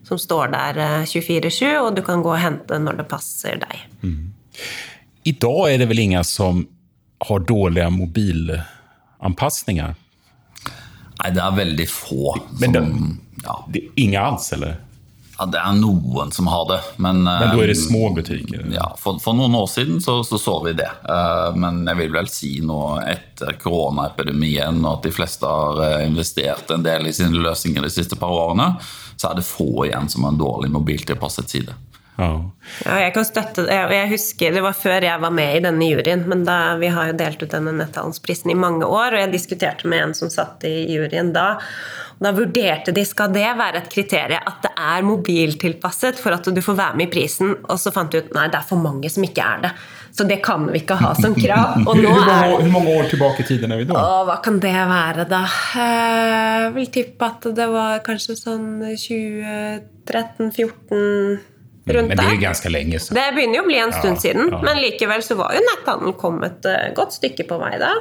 [0.08, 3.86] som står eh, 24-7, og du kan gå og hente når det passer deg.
[5.22, 6.66] Idag är det väl inga som
[7.18, 9.94] har dåliga mobilanpassningar?
[11.22, 14.76] Nei, det er veldig få Men som det- ja, Det, inga alls, eller?
[15.38, 18.62] ja, det er noen som har det, men Men da er det eh, små butikker?
[18.72, 20.88] Ja, for, for noen år siden så, så, så vi det.
[21.08, 26.06] Eh, men jeg vil vel si nå etter koronaepidemien og at de fleste har eh,
[26.08, 28.70] investert en del i sine løsninger de siste par årene,
[29.16, 31.74] så er det få igjen som har en dårlig mobiltilpasset side.
[32.16, 32.50] Ja.
[32.84, 33.76] Ja, jeg kan støtte det.
[33.92, 37.06] Jeg husker, Det var før jeg var med i denne juryen, men da, vi har
[37.10, 40.64] jo delt ut denne netthandelsprisen i mange år, og jeg diskuterte med en som satt
[40.64, 41.46] i juryen da.
[42.16, 46.44] og Da vurderte de skal det være et kriterium at det er mobiltilpasset for at
[46.48, 48.78] du får være med i prisen, og så fant de ut nei, det er for
[48.80, 49.72] mange som ikke er det.
[50.16, 51.76] Så det kan vi ikke ha som krav.
[51.90, 53.94] Og nå er Hvor mange år tilbake i tiden er vi da?
[54.00, 55.44] Å, hva kan det være, da?
[55.76, 61.55] Jeg vil tippe at det var kanskje sånn 2013-14
[61.86, 63.18] rundt Men det er jo ganske lenge siden.
[63.18, 64.60] Det begynner jo å bli en stund Ja, siden, ja.
[64.62, 67.94] men likevel så var jo netthandel kommet et godt stykke på vei da.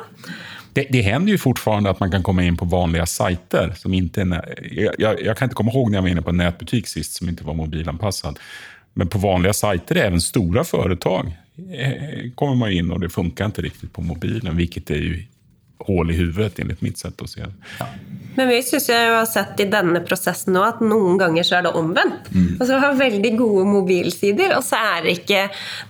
[0.76, 3.74] Det, det händer ju fortfarande att man kan komme inn på vanlige sajter.
[3.78, 6.88] Som inte är, jag, kan ikke komme ihåg när jag var inne på en nätbutik
[6.88, 8.40] sist som ikke var mobilanpassad.
[8.94, 11.38] Men på vanlige sajter, även store företag,
[11.72, 14.58] eh, kommer man inn og det funkar ikke riktigt på mobilen.
[14.58, 15.24] Vilket är ju
[15.80, 17.86] hål i huvudet enligt mitt sätt att se det.
[18.36, 21.68] Men vi syns jeg har sett i denne prosessen nå at noen ganger så er
[21.68, 22.28] det omvendt.
[22.60, 25.46] Altså Vi har veldig gode mobilsider, og så er ikke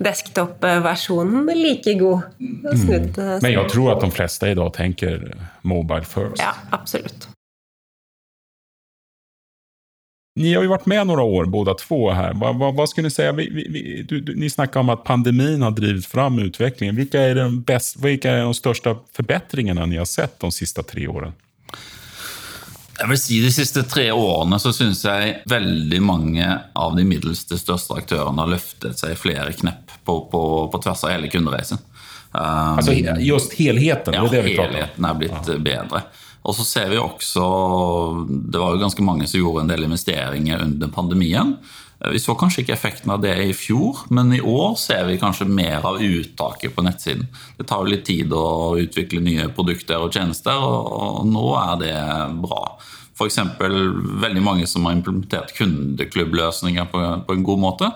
[0.05, 2.27] desktop-versjonen like god.
[2.75, 5.25] Snudd, eh, Men jeg tror at de fleste i dag tenker
[5.63, 6.41] mobile first.
[6.41, 7.29] Ja, absolutt.
[10.37, 12.33] Ni har ju varit med några år båda två här.
[12.33, 13.31] Vad, vad, vad skulle ni säga?
[13.31, 16.95] Vi, vi, vi, du, du, ni snackar om att pandemin har drivit fram utvecklingen.
[16.95, 21.07] Vilka är, de bäst, vilka är de största förbättringarna ni har sett de sista tre
[21.07, 21.33] åren?
[22.99, 27.45] Jeg vil si De siste tre årene så syns jeg veldig mange av de middels
[27.47, 31.79] til største aktørene har løftet seg flere knepp på, på, på tvers av hele kundereisen.
[32.31, 32.93] Um, altså
[33.23, 36.03] just helheten, ja, det det vi helheten er blitt bedre.
[36.45, 37.45] Og så ser vi også
[38.29, 41.55] Det var jo ganske mange som gjorde en del investeringer under pandemien.
[42.11, 45.47] Vi så kanskje ikke effekten av det i fjor, men i år ser vi kanskje
[45.47, 47.23] mer av uttaket på nettsiden.
[47.57, 51.95] Det tar jo litt tid å utvikle nye produkter og tjenester, og, nå er det
[52.43, 52.75] bra.
[53.15, 53.39] F.eks.
[54.21, 57.91] veldig mange som har implementert kundeklubbløsninger på, på en god måte.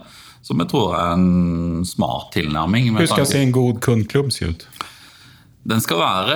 [0.47, 2.93] Som jeg tror er en smart tilnærming.
[2.95, 4.63] Husk ska tanke- en god kundklubb se ut?
[5.67, 6.35] Den skal være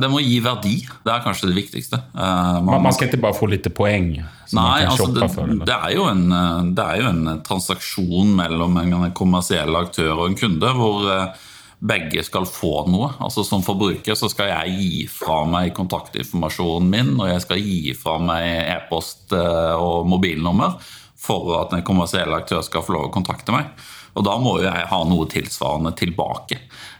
[0.00, 0.80] Den må gi verdi.
[1.04, 2.00] Det er kanskje det viktigste.
[2.14, 4.16] Uh, Man, man skal ikke bare få litt poeng?
[4.56, 5.52] Nei, altså det, för.
[5.62, 10.38] Det, er en, eh, det er jo en transaksjon mellom en kommersiell aktør og en
[10.40, 13.10] kunde, hvor uh, begge skal få noe.
[13.20, 17.92] Altså Som forbruker så skal jeg gi fra meg kontaktinformasjonen min, og jeg skal gi
[17.98, 20.80] fra meg e-post uh, og mobilnummer
[21.18, 23.70] for at en kommersiell aktør skal få lov å kontakte meg.
[24.18, 26.58] Og da må jo jeg ha noe tilsvarende tilbake.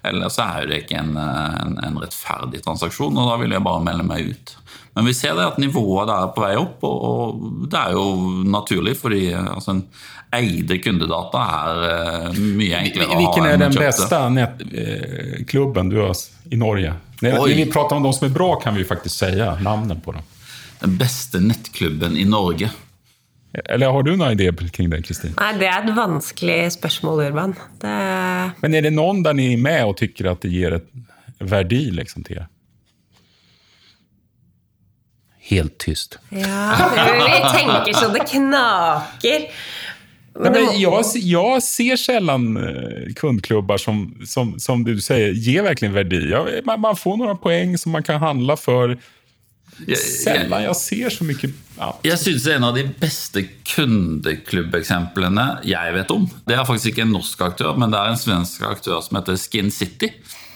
[0.08, 3.84] Ellers så er det ikke en, en, en rettferdig transaksjon, og da vil jeg bare
[3.84, 4.54] melde meg ut.
[4.98, 7.92] Men vi ser det at nivået der er på vei opp, og, og det er
[7.94, 8.06] jo
[8.50, 9.84] naturlig, fordi altså, en
[10.34, 13.20] eide kundedata er uh, mye enklere å ha kjøpte.
[13.22, 16.96] Hvilken er den beste nettklubben du har i Norge?
[17.22, 19.30] Når vi prater om de som er bra kan vi faktisk si
[19.64, 20.26] navnet på dem.
[20.82, 22.70] Den beste nettklubben i Norge.
[23.52, 25.32] Eller har du noen idéer kring det, Kristin?
[25.38, 27.56] Nei, det er et vanskelig spørsmål, Urban.
[27.80, 27.96] Det
[28.61, 30.88] Men er det noen der ni er med og tykker at det gir et
[31.40, 32.48] verdi liksom, til er?
[35.48, 36.18] Helt tyst.
[36.28, 39.46] Ja, vi tenker så det knaker.
[40.38, 45.32] Men det må, men jeg, jeg, ser sjelden kundeklubber kundklubbar som, som, som du sier,
[45.32, 46.20] ger verkligen verdi.
[46.68, 48.92] Man, man får noen poeng som man kan handla for.
[49.88, 51.56] Sjelden jeg, ser så mycket...
[51.78, 51.92] Ja.
[52.02, 57.14] jeg synes en av de beste kundeklubbeksemplene jeg vet om, det er faktisk ikke en
[57.14, 60.10] norsk aktør, men det er en svensk aktør som heter Skin City.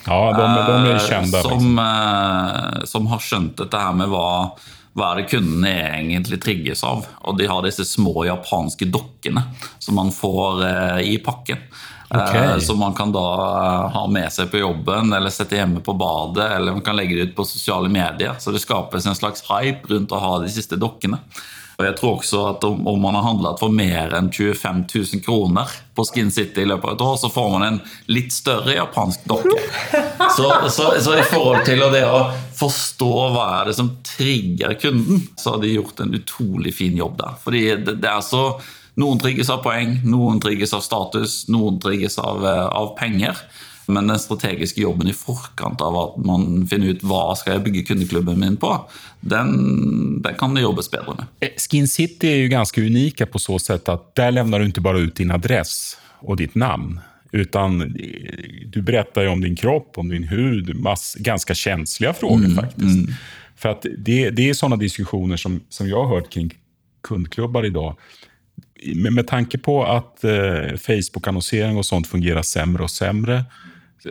[0.06, 4.50] Ja, de, de er Eh, Som, eh, som har skjønt dette her med hva,
[4.98, 5.70] hva er det kundene
[6.02, 7.06] egentlig trigges av.
[7.22, 9.44] Og de har disse små japanske dokkene
[9.78, 11.62] som man får eh, i pakken.
[12.14, 15.94] Eh, som man kan da eh, ha med seg på jobben eller sette hjemme på
[15.96, 16.50] badet.
[16.52, 18.36] Eller man kan legge det ut på sosiale medier.
[18.38, 21.22] Så det skapes en slags hype rundt å ha de siste dokkene.
[21.82, 25.22] Og jeg tror også at om, om man har handlet for mer enn 25 000
[25.24, 27.80] kroner på Skin City i løpet av et år, så får man en
[28.14, 29.58] litt større japansk dokke.
[30.36, 32.20] Så, så, så i forhold til det å
[32.56, 37.18] forstå hva er det som trigger kunden, så har de gjort en utrolig fin jobb
[37.18, 37.34] der.
[37.42, 38.46] Fordi det, det er så
[39.00, 43.38] Noen trigges av poeng, noen trigges av status, noen trigges av, eh, av penger.
[43.86, 47.86] Men den strategiske jobben i forkant av at man finner ut hva skal jeg bygge
[47.90, 48.70] kundeklubben min på,
[49.20, 49.54] den,
[50.22, 51.32] den kan det jobbes bedre med.
[51.40, 54.84] Eh, Skin City er jo ganske unike på så sett at der levner du ikke
[54.84, 57.00] bare ut din adress og ditt namn.
[57.32, 63.08] Utan eh, du berättar om din kropp, om din hud, mass, ganska känsliga frågor faktiskt.
[63.56, 66.48] För att det, det er sånne diskussioner som, som jeg har hørt kring
[67.06, 67.94] kundklubbar idag.
[68.94, 73.44] Med, med tanke på at eh, Facebook-annonsering och sånt fungerar sämre och sämre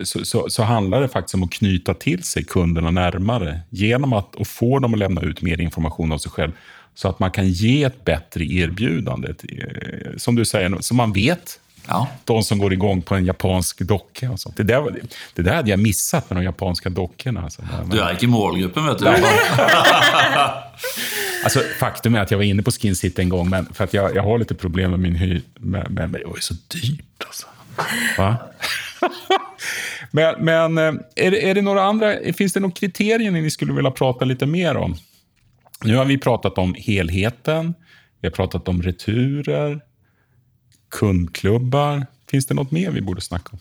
[0.03, 4.35] så, så, så, handlar det faktiskt om att knyta till sig kunderna närmare genom att
[4.35, 6.51] och få dem att lämna ut mer information om sig själv
[6.95, 9.29] så att man kan ge ett bättre erbjudande.
[9.29, 12.07] Eh, Som du säger, så man vet Ja.
[12.25, 14.31] de som går igång på en japansk docka.
[14.31, 14.57] Och sånt.
[14.57, 15.01] Det, där,
[15.33, 17.41] det där hade jag missat med de japanska dockorna.
[17.43, 17.61] Alltså.
[17.91, 19.05] Du er ikke i målgruppen, vet du.
[21.43, 23.93] Alltså, faktum är att jag var inne på Skin City en gång, men för att
[23.93, 25.41] jag, jag har lite problem med min hy.
[25.55, 27.47] Men, men, men det var ju så dyrt alltså.
[28.17, 28.37] Va?
[30.11, 33.73] men men eh, är, det, är det några andra, finns det några kriterier ni skulle
[33.73, 34.95] vilja prata lite mer om?
[35.83, 37.73] Nu har vi pratat om helheten,
[38.21, 39.81] vi har pratat om returer,
[40.91, 42.05] kundklubbar.
[42.31, 43.59] Finns det något mer vi borde snacka om?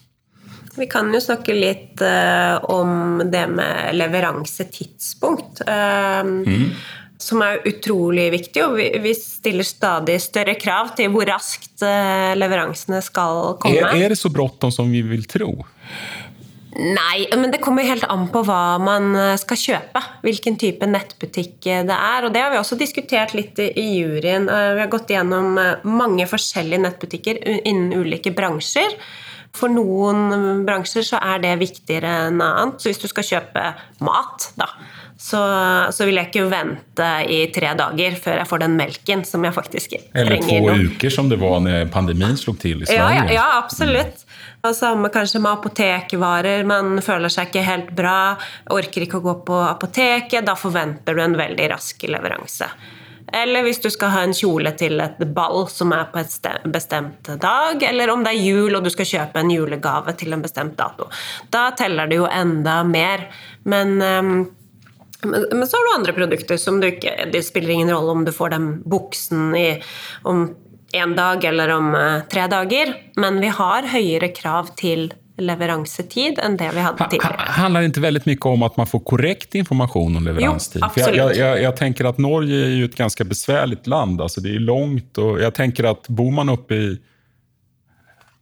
[0.76, 5.60] Vi kan jo snakke litt uh, om det med leveransetidspunkt.
[5.66, 6.24] eh,
[7.20, 13.02] Som er utrolig viktig, og vi, stiller stadig større krav til hvor raskt eh, leveransene
[13.04, 13.84] skal komme.
[13.84, 15.52] Er, er det så bråttom som vi vil tro?
[16.80, 20.02] Nei, men det kommer helt an på hva man eh, skal kjøpe.
[20.24, 22.24] Hvilken type nettbutikk eh, det er.
[22.24, 24.48] Og det har vi også diskutert litt i juryen.
[24.48, 28.96] Vi har gått gjennom mange forskjellige nettbutikker innen ulike bransjer.
[29.56, 32.80] For noen bransjer så er det viktigere enn annet.
[32.80, 33.64] Så hvis du skal kjøpe
[34.06, 34.68] mat, da,
[35.20, 35.40] så,
[35.92, 39.52] så vil jeg ikke vente i tre dager før jeg får den melken som jeg
[39.52, 40.76] faktisk Eller to nå.
[40.88, 43.26] uker som det var når pandemien slog til i Sverige.
[43.26, 44.24] Ja, ja, ja absolutt.
[44.64, 46.64] Og samme kanskje med apotekvarer.
[46.68, 48.38] Man føler seg ikke helt bra,
[48.72, 50.46] orker ikke å gå på apoteket.
[50.48, 52.70] Da forventer du en veldig rask leveranse.
[53.32, 57.28] Eller hvis du skal ha en kjole til et ball som er på et bestemt
[57.44, 60.78] dag, eller om det er jul og du skal kjøpe en julegave til en bestemt
[60.80, 61.10] dato.
[61.52, 63.28] Da teller det jo enda mer.
[63.68, 64.40] Men ehm,
[65.22, 68.24] men, men så har du andre produkter som du ikke Det spiller ingen rolle om
[68.24, 69.68] du får den buksen i,
[70.22, 70.48] om
[70.92, 76.56] en dag eller om uh, tre dager, men vi har høyere krav til leveransetid enn
[76.60, 77.44] det vi hadde tidligere.
[77.46, 80.82] Det handler det veldig mye mycket om at man får korrekt informasjon om leveransetid?
[80.82, 84.20] Jo, jeg, jeg, jeg, jag, jag tänker Norge er jo et ganske besværlig land.
[84.20, 85.18] Alltså det er langt.
[85.18, 86.90] og jeg tenker at bor man oppe i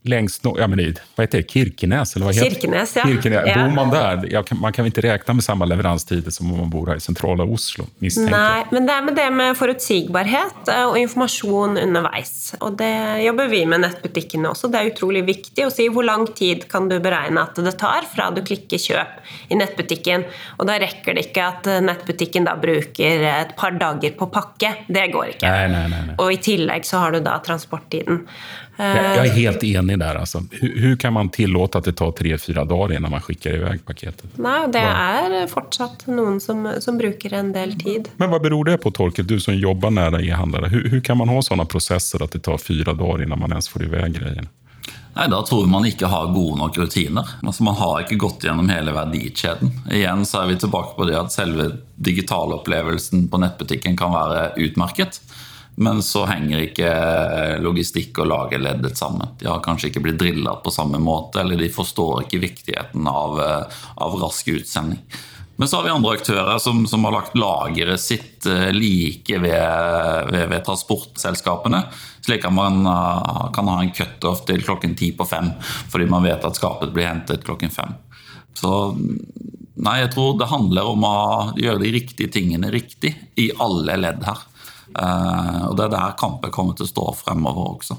[0.03, 2.15] längst norr, ja men vad heter det, Kirkenes?
[2.15, 3.03] Eller vad heter Kirkenes, ja.
[3.03, 3.43] Kirkenes.
[3.47, 3.63] Ja.
[3.63, 6.87] Bor man där, man kan väl inte räkna med samma leveranstider som om man bor
[6.87, 8.31] här i centrala Oslo, misstänker.
[8.31, 12.55] Nei, men det er med det med forutsigbarhet och og informasjon underveis.
[12.59, 14.67] Og det jobber vi med nettbutikkene også.
[14.67, 18.07] Det er utrolig viktig å si hvor lang tid kan du beregne at det tar
[18.13, 20.25] fra du klikker kjøp i nettbutikken.
[20.57, 24.73] Og da rekker det ikke at eh, nettbutikken da bruker et par dager på pakke.
[24.87, 25.51] Det går ikke.
[25.51, 26.07] Nej, nej, nej.
[26.07, 26.17] nej.
[26.17, 28.25] Og i tillegg så har du da transporttiden.
[28.79, 30.15] Eh, Jag, jag är helt enig där.
[30.15, 30.43] Alltså.
[30.51, 33.85] Hur, hur kan man tillåta att det tar tre, fyra dager innan man skickar iväg
[33.85, 34.37] paketet?
[34.37, 38.07] Nei, det er fortsatt noen som, som bruker en del tid.
[38.17, 39.27] Men vad beror det på, Torkel?
[39.27, 40.67] Du som jobbar nära e-handlare.
[40.69, 43.67] Hur, hur kan man ha sådana processer att det tar fyra dager innan man ens
[43.69, 44.47] får iväg grejen?
[45.15, 47.27] Nei, Da tror man ikke har gode nok rutiner.
[47.43, 49.71] Altså Man har ikke gått gjennom hele verdikjeden.
[49.91, 55.19] Igjen så er vi tilbake på det at selve digitalopplevelsen på nettbutikken kan være utmerket.
[55.79, 56.89] Men så henger ikke
[57.63, 59.31] logistikk og lagerleddet sammen.
[59.39, 63.39] De har kanskje ikke blitt drilla på samme måte, eller de forstår ikke viktigheten av,
[63.39, 64.99] eh, av rask utsending.
[65.55, 70.27] Men så har vi andre aktører som, som har lagt lageret sitt eh, like ved,
[70.33, 71.81] ved, ved transportselskapene.
[72.27, 75.47] Slik at man eh, kan ha en cutoff til klokken ti på fem,
[75.91, 77.95] fordi man vet at skapet blir hentet klokken fem.
[78.55, 78.75] Så
[79.79, 81.17] nei, jeg tror det handler om å
[81.55, 84.43] gjøre de riktige tingene riktig i alle ledd her.
[84.97, 87.97] Eh, og det er der kampen kommer til å stå fremover også.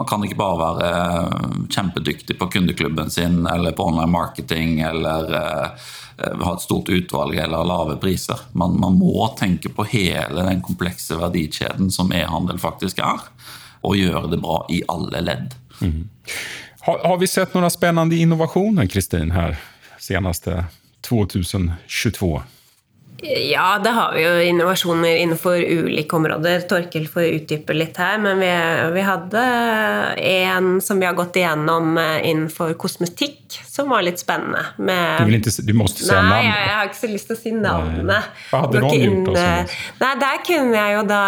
[0.00, 5.34] Man kan ikke bare være eh, kjempedyktig på kundeklubben sin eller på online marketing eller
[5.38, 5.90] eh,
[6.42, 8.40] ha et stort utvalg eller lave priser.
[8.52, 13.22] Man, man må tenke på hele den komplekse verdikjeden som e-handel faktisk er,
[13.82, 15.56] og gjøre det bra i alle ledd.
[16.86, 19.58] Har, har vi sett noen spennende innovationer, Kristin, her
[20.02, 20.64] seneste
[21.06, 22.30] 2022?
[23.22, 26.64] Ja, det har vi jo innovasjoner innenfor ulike områder.
[26.66, 28.50] Torkel får utdype litt her, men vi,
[28.96, 29.42] vi hadde
[30.18, 34.64] en som vi har gått igjennom eh, innenfor kosmetikk, som var litt spennende.
[34.82, 36.32] Med, du, vil ikke, du måtte si navn?
[36.32, 38.16] Nei, jeg, jeg, har ikke så lyst til å si navnene.
[38.50, 39.30] Hva hadde noen gjort?
[39.36, 39.44] Også?
[39.44, 41.26] Eh, nei, Der kunne jeg jo da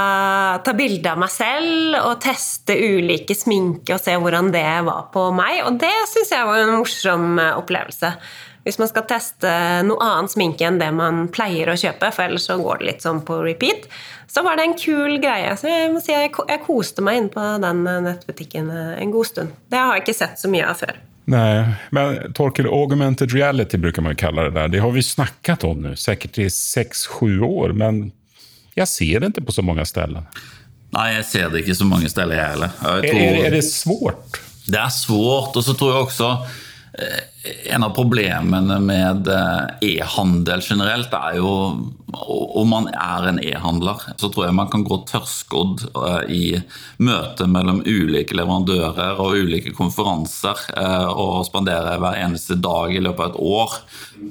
[0.67, 5.29] ta bilde av meg selv og teste ulike sminke og se hvordan det var på
[5.37, 8.17] meg, og det syns jeg var en morsom eh, opplevelse
[8.64, 9.50] hvis man skal teste
[9.85, 13.05] noe annet sminke enn det man pleier å kjøpe, for ellers så går det litt
[13.05, 13.88] sånn på repeat,
[14.31, 15.53] så var det en kul greie.
[15.61, 19.59] Så jeg må si jeg, jeg koste meg inne på den nettbutikken en god stund.
[19.68, 20.96] Det har jeg ikke sett så mye av før.
[21.24, 21.61] Nej,
[21.96, 24.68] men Torkel, augmented reality brukar man kalla det där.
[24.68, 28.11] Det har vi snackat om nu, säkert i sex, sju år, men
[28.74, 30.27] jeg ser det ikke på så mange ställen.
[30.94, 32.77] Nei, jeg ser det ikke så mange steder, jeg heller.
[32.81, 33.05] Tror...
[33.05, 34.40] er, er, är det svårt?
[34.64, 36.63] Det er svårt, Og så tror jeg också Eh,
[37.65, 41.51] en av problemene med eh, e-handel generelt er jo
[42.15, 46.45] Om man er en e-handler, så tror jeg man kan gå tørrskodd eh, i
[47.03, 50.63] møte mellom ulike leverandører og ulike konferanser
[51.11, 53.75] og spandere hver eneste dag i løpet av et år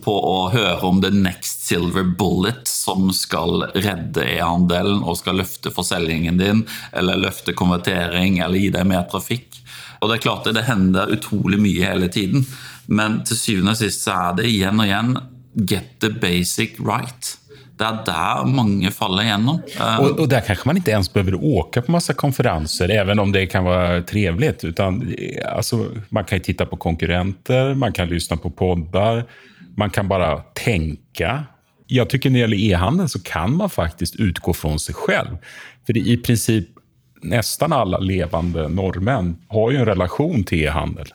[0.06, 5.74] på å høre om the next silver bullet som skal redde e-handelen og skal løfte
[5.76, 6.64] forselgingen din,
[6.96, 9.60] eller løfte konvertering eller gi deg mer trafikk.
[10.04, 12.44] Og Det er klart det, hender utrolig mye hele tiden,
[12.92, 15.16] men til syvende og sist så er det igjen og igjen
[15.70, 17.38] get the basic right.
[17.74, 19.62] Det er der mange faller gjennom.
[19.82, 23.48] Og, og der kanskje man ikke ens behøver åke på masse konferanser, even om det
[23.50, 24.52] kan være trivelig.
[24.70, 25.00] Utan,
[25.48, 29.24] altså, man kan titta på konkurrenter, man kan lytte på poddar,
[29.78, 31.34] man kan bare tenke.
[31.90, 35.38] Jeg tycker når det gjelder e-handel så kan man faktisk utgå fra seg selv.
[35.84, 36.73] For i prinsipp
[37.24, 41.08] nästan alla levande norrmän har ju en relation till e-handel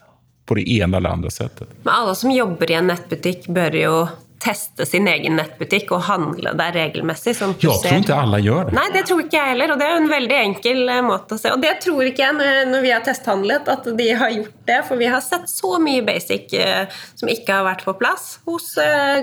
[0.45, 1.69] på det ena eller andra sättet.
[1.83, 4.07] Men alla som jobbar i en nätbutik bör ju
[4.39, 7.33] teste sin egen nettbutikk og handle der regelmessig.
[7.37, 8.75] Sånn jeg tror ikke alle gjør det.
[8.77, 9.73] Nei, det tror ikke jeg heller.
[9.73, 11.51] Og det er en veldig enkel eh, måte å se.
[11.53, 14.79] Og det tror ikke jeg når vi har testhandlet, at de har gjort det.
[14.87, 18.71] For vi har sett så mye basic eh, som ikke har vært på plass hos
[18.81, 19.19] eh,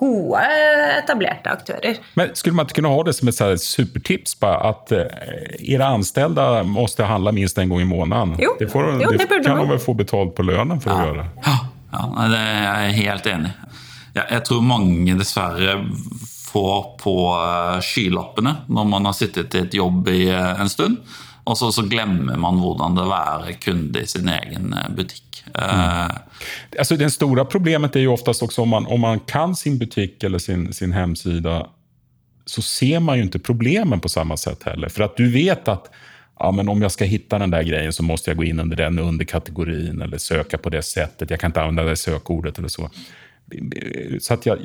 [0.00, 0.44] gode,
[0.98, 2.02] etablerte aktører.
[2.20, 4.36] Men skulle man ikke kunne ha det som et supertips?
[4.38, 8.36] på At dere ansatte måtte handle minst en gang i måneden?
[8.42, 11.00] Jo, det, får, jo, det, det kan de vel få betalt på lønnen for ja.
[11.00, 11.26] å gjøre?
[11.46, 11.58] Ja.
[11.88, 13.54] Ja, det er jeg helt enig.
[14.18, 15.78] Ja, jeg tror mange dessverre
[16.48, 20.98] får på eh, skylappene når man har sittet i et jobb i eh, en stund.
[21.48, 25.24] Og så, så glemmer man hvordan det er være kunde i sin egen eh, butikk.
[25.48, 26.12] Mm.
[26.78, 30.24] Alltså, det store problemet er jo oftest også om man, om man kan sin butikk
[30.24, 31.62] eller sin, sin hemsida
[32.48, 34.92] så ser man jo ikke problemen på samme sett heller.
[34.92, 35.88] For at du vet at
[36.38, 38.78] ja, men om jeg skal finne den der grejen så må jeg gå inn under
[38.78, 41.30] den underkategorien eller søke på det settet.
[41.30, 42.88] Jeg kan ikke anvende det søkeordet eller så.
[44.20, 44.58] Så att jag,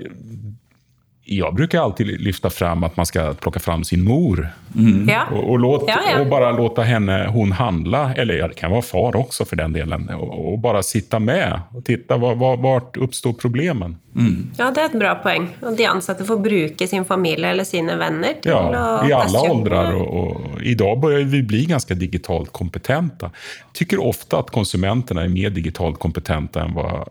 [1.26, 4.50] jag brukar alltid lyfta fram att man ska plocka fram sin mor.
[4.76, 5.10] Mm.
[5.10, 5.24] Ja.
[5.32, 6.20] Och, och, låt, ja, ja.
[6.20, 9.74] och, bara låta henne, hon handla, eller ja, det kan vara far också för den
[9.74, 13.98] delen, och, och bara sitta med och titta var, var, vart uppstår problemen.
[14.16, 14.52] Mm.
[14.58, 15.48] Ja, det er et bra poeng.
[15.62, 19.94] Och de ansatte får bruke sin familie eller sine venner til ja, i alle åldrar.
[19.94, 23.32] Och, och, I dag börjar vi bli ganske digitalt kompetente.
[23.66, 27.08] Jeg tycker ofte at konsumenterna er mer digitalt kompetente enn hva,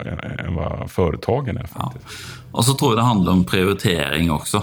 [0.46, 1.66] än vad företagen er.
[1.74, 1.92] Ja.
[2.52, 4.01] Og så tror jag det handler om prioritering
[4.32, 4.62] også.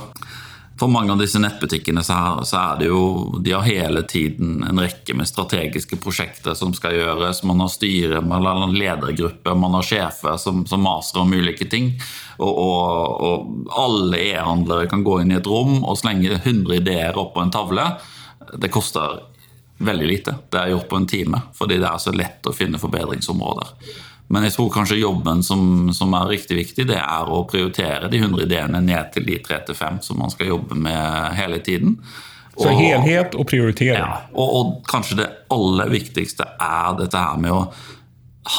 [0.79, 3.01] For mange av disse nettbutikkene så er, så er, det jo
[3.43, 7.41] De har hele tiden en rekke med strategiske prosjekter som skal gjøres.
[7.43, 11.91] Man har styre, man har ledergrupper, man har sjefer som, som maser om ulike ting.
[12.37, 17.19] Og, og, og alle e-handlere kan gå inn i et rom og slenge 100 ideer
[17.19, 17.89] opp på en tavle.
[18.55, 19.19] Det koster
[19.83, 20.37] veldig lite.
[20.47, 23.75] Det er gjort på en time, fordi det er så lett å finne forbedringsområder.
[24.29, 28.21] Men jeg tror kanskje jobben som, som, er riktig viktig, det er å prioritere de
[28.21, 31.95] 100 ideene ned til de 3-5 som man skal jobbe med hele tiden.
[32.53, 34.03] Og, Så helhet og prioritering.
[34.03, 37.63] Ja, og, og, kanskje det aller viktigste er dette her med å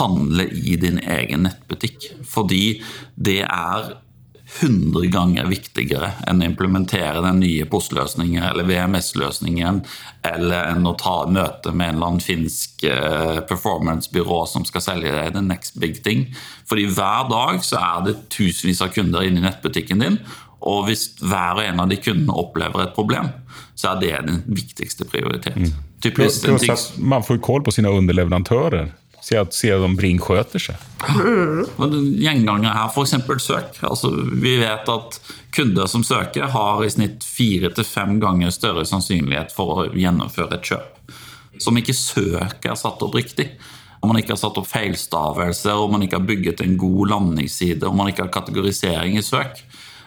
[0.00, 2.10] handle i din egen nettbutikk.
[2.26, 2.80] Fordi
[3.14, 3.92] det er
[4.58, 9.82] 100 ganger viktigere enn å implementere den nye postløsningen eller VMS-løsningen,
[10.26, 15.12] eller enn å ta møte med en eller annen finsk performancebyrå performance-byrå som skal selge
[15.14, 16.26] deg the next big thing.
[16.68, 20.18] Fordi hver dag så er det tusenvis av kunder inne i nettbutikken din,
[20.60, 23.30] og hvis hver og en av de kundene opplever et problem,
[23.78, 25.56] så er det den viktigste prioritet.
[25.56, 25.72] Mm.
[26.00, 28.90] Plus, plus at man får koll på sine underleverandører.
[29.20, 30.86] At, de ringskjøter seg.
[31.06, 31.66] Mm.
[32.20, 33.16] Gjenganger her, f.eks.
[33.44, 33.82] søk.
[33.86, 35.18] Altså, vi vet at
[35.54, 40.58] kunder som søker, har i snitt fire til fem ganger større sannsynlighet for å gjennomføre
[40.58, 41.18] et kjøp.
[41.60, 43.50] Som ikke søket er satt opp riktig.
[44.00, 47.84] Om man ikke har satt opp feilstavelser, om man ikke har bygget en god landingsside,
[47.86, 49.60] om man ikke har kategorisering i søk.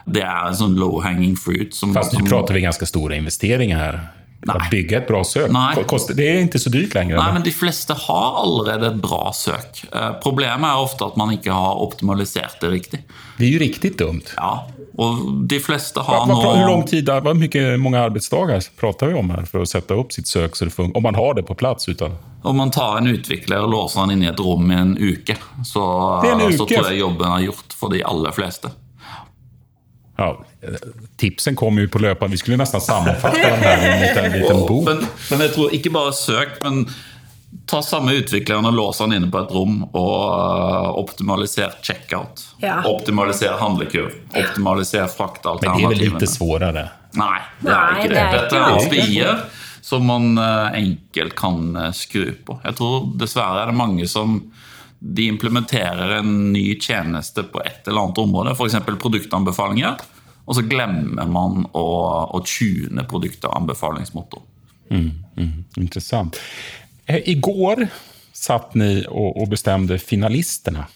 [0.09, 1.75] Det er en sånn low hanging fruit.
[1.77, 3.99] Som, Fast nu som, pratar vi ganske store investeringer här.
[4.47, 4.83] Nej.
[4.93, 5.51] et bra søk.
[5.51, 5.75] Nej.
[6.15, 7.17] Det er ikke så dyrt lenger.
[7.17, 9.83] Nei, men De fleste har allerede et bra søk.
[9.91, 13.03] Eh, Problemet er ofte at man ikke har optimalisert det riktig.
[13.37, 14.33] Det er jo riktig dumt.
[14.37, 14.65] Ja,
[14.97, 19.17] Og de fleste har nå Hvor lang lång tid, hvor mycket, många arbetsdagar pratar vi
[19.17, 20.55] om her for å sette opp sitt søk?
[20.55, 21.87] så det fungerer, Om man har det på plass?
[21.89, 22.17] utan...
[22.43, 25.37] Om man tar en utvikler og låser han inn i et rom i en uke,
[25.65, 25.83] så,
[26.21, 28.69] Det er en så tror jeg jobben er gjort for de aller fleste.
[30.17, 30.52] Ja, eh,
[31.19, 32.31] tipsen kom jo på løpet.
[32.31, 34.85] Vi skulle nesten sammenfatte den her i en liten, bok.
[34.87, 36.85] Men, men jeg tror ikke bare søk, men
[37.69, 42.45] ta samme utvikleren og lås han inne på et rom, og uh, optimaliser checkout.
[42.63, 42.81] Ja.
[42.89, 44.15] Optimaliser handlekurv.
[44.33, 46.31] Optimaliser Men det er vel litt vanskeligere?
[46.37, 46.87] svårare?
[47.13, 48.15] Nei, det er ikke det.
[48.15, 49.43] det Dette er spier
[49.83, 52.55] som man eh, enkelt kan eh, skru på.
[52.63, 54.37] Jeg tror dessverre er det mange som
[55.03, 58.77] de implementerer en ny tjeneste på et eller annet område, f.eks.
[58.87, 59.99] produktanbefalinger,
[60.45, 61.85] og så glemmer man å,
[62.35, 64.41] å tune produktanbefalingsmotor.
[65.79, 66.39] Intressant.
[67.07, 67.87] I Igår
[68.33, 70.87] satt ni og, og bestemte finalistene.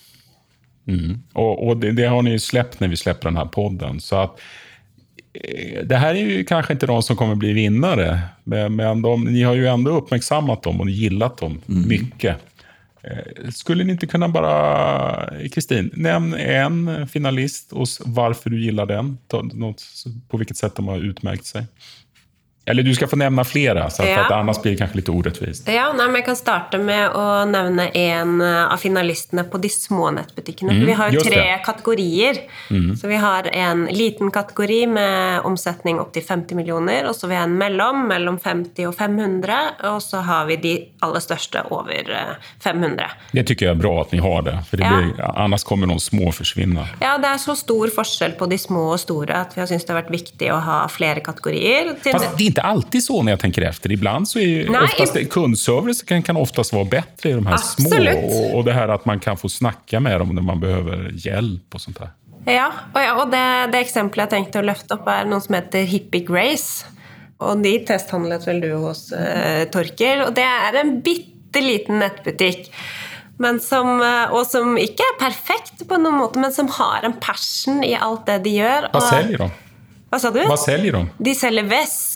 [0.87, 1.23] Mm.
[1.33, 3.99] Och, och det, det har ni ju släppt när vi släpper den här podden.
[3.99, 4.39] Så att,
[5.33, 9.43] eh, det här är ju kanske inte de som kommer bli vinnare, men, de, ni
[9.43, 12.37] har ju ändå uppmärksammat dem och gillat dem mycket.
[13.11, 19.17] Eh, Skulle ni inte kunna bara, Kristin, nämn en finalist och varför du gillar den?
[19.53, 19.83] Något,
[20.27, 21.65] på vilket sätt de har utmärkt sig.
[22.67, 24.25] Eller du skal få nämna flera, så att, Ja.
[24.25, 25.67] att annars blir det kanskje litt orättvist.
[25.67, 29.69] Ja, nei, men Jeg kan starte med å nevne en eh, av finalistene på de
[29.69, 30.71] små nettbutikkene.
[30.73, 31.61] Mm, vi har jo tre det.
[31.65, 32.37] kategorier.
[33.01, 37.07] Så vi har en liten kategori med omsetning opp til 50 millioner.
[37.07, 39.59] Og så har vi en mellom, mellom 50 og 500.
[39.83, 43.11] Og så har vi de aller største over eh, 500.
[43.31, 44.97] Det tycker jag är bra at ni har det, för det Ja.
[44.97, 46.87] blir, annars kommer de små forsvinne.
[47.01, 49.85] Ja, det er så stor forskjell på de små og store at vi har syntes
[49.85, 51.95] det har vært viktig å ha flere kategorier.
[52.11, 53.91] Fast det inte alltid så när jag tänker efter.
[53.91, 57.53] Ibland så är Nej, oftast, i- kundservice kan, kan oftast vara bättre i de här
[57.53, 58.19] Absolut.
[58.19, 58.27] små.
[58.49, 61.75] Och, och det här att man kan få snacka med dem när man behöver hjälp
[61.75, 62.09] og sånt där.
[62.45, 65.55] Ja, og, ja, og det, det eksempelet jeg tenkte å løfte opp, er noen som
[65.57, 66.85] heter Hippie Grace.
[67.43, 70.21] Og de testhandlet vel du hos eh, Torkel.
[70.25, 72.69] Og det er en bitte liten nettbutikk.
[73.37, 77.13] Men som, eh, og som ikke er perfekt på noen måte, men som har en
[77.21, 78.87] passion i alt det de gjør.
[78.93, 79.49] Vad og- säljer de?
[80.09, 80.39] Hva sa du?
[80.47, 81.09] Vad säljer de?
[81.17, 81.63] De selger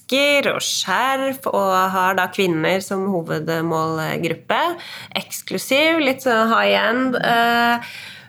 [0.01, 4.77] vesker og skjerf og har da kvinner som hovedmålgruppe.
[5.15, 7.15] Eksklusiv, litt sånn high end.
[7.15, 7.79] eh,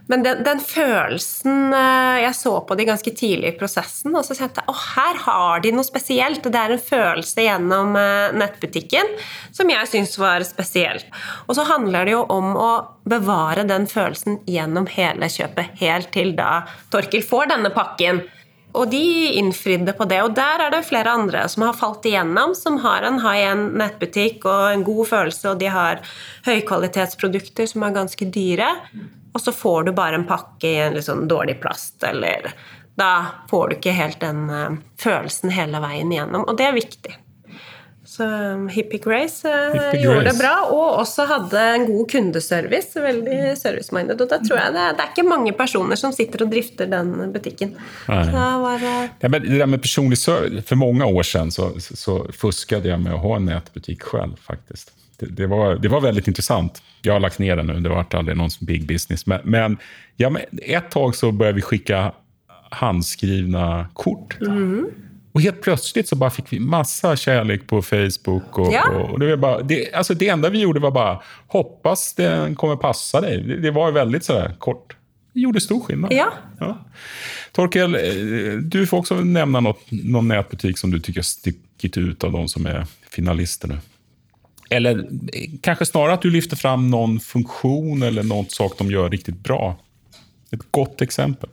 [0.09, 4.35] Men den, den følelsen eh, Jeg så på de ganske tidlig i prosessen, og så
[4.35, 6.43] kjente jeg at her har de noe spesielt.
[6.43, 9.07] Det er en følelse gjennom eh, nettbutikken
[9.53, 11.01] som jeg syns var spesiell.
[11.47, 12.73] Og så handler det jo om å
[13.09, 18.25] bevare den følelsen gjennom hele kjøpet, helt til da Torkel får denne pakken.
[18.73, 19.05] Og de
[19.37, 20.23] innfridde på det.
[20.25, 24.47] Og der er det flere andre som har falt igjennom, som har en high-end nettbutikk
[24.49, 26.01] og en god følelse, og de har
[26.49, 28.71] høykvalitetsprodukter som er ganske dyre.
[29.33, 32.53] Og så får du bare en pakke i en litt sånn dårlig plast, eller
[32.93, 37.15] Da får du ikke helt den eh, følelsen hele veien igjennom, og det er viktig.
[38.13, 43.01] Så um, Hippie Grace eh, Hippie gjorde det bra, og også hadde en god kundeservice.
[43.01, 44.21] Veldig service-minded.
[44.21, 47.15] Og da tror jeg det, det er ikke mange personer som sitter og drifter den
[47.33, 47.73] butikken.
[48.05, 48.29] Var,
[49.23, 53.01] Ja, men det der med personlig service, For mange år siden så, så fusket jeg
[53.01, 54.93] med å ha en nettbutikk selv, faktisk.
[55.17, 56.83] Det, det, var, det var veldig intressant.
[57.01, 59.25] Jeg har lagt ned den nå, det var noen som big business.
[59.25, 59.81] Men, men,
[60.21, 62.11] ja, men ett tag så började vi skicka
[62.77, 64.37] handskrivna kort.
[65.33, 68.59] Och helt plötsligt så bara fick vi massa kärlek på Facebook.
[68.59, 68.89] Och, Ja.
[69.13, 72.77] och det, var bara, det, alltså det enda vi gjorde var bara, hoppas den kommer
[72.77, 73.43] passa dig.
[73.43, 74.97] Det, det var väldigt sådär kort.
[75.33, 76.13] Det gjorde stor skillnad.
[76.13, 76.33] Ja.
[76.61, 76.79] Ja.
[77.53, 82.33] Torkel, eh, du får också nämna något, någon nätbutik som du tycker stickit ut av
[82.33, 83.79] de som är finalister nu.
[84.71, 89.11] Eller eh, kanske snarare att du lyfter fram någon funktion eller något sak de gör
[89.11, 89.77] riktigt bra.
[90.51, 91.51] Ett gott exempel.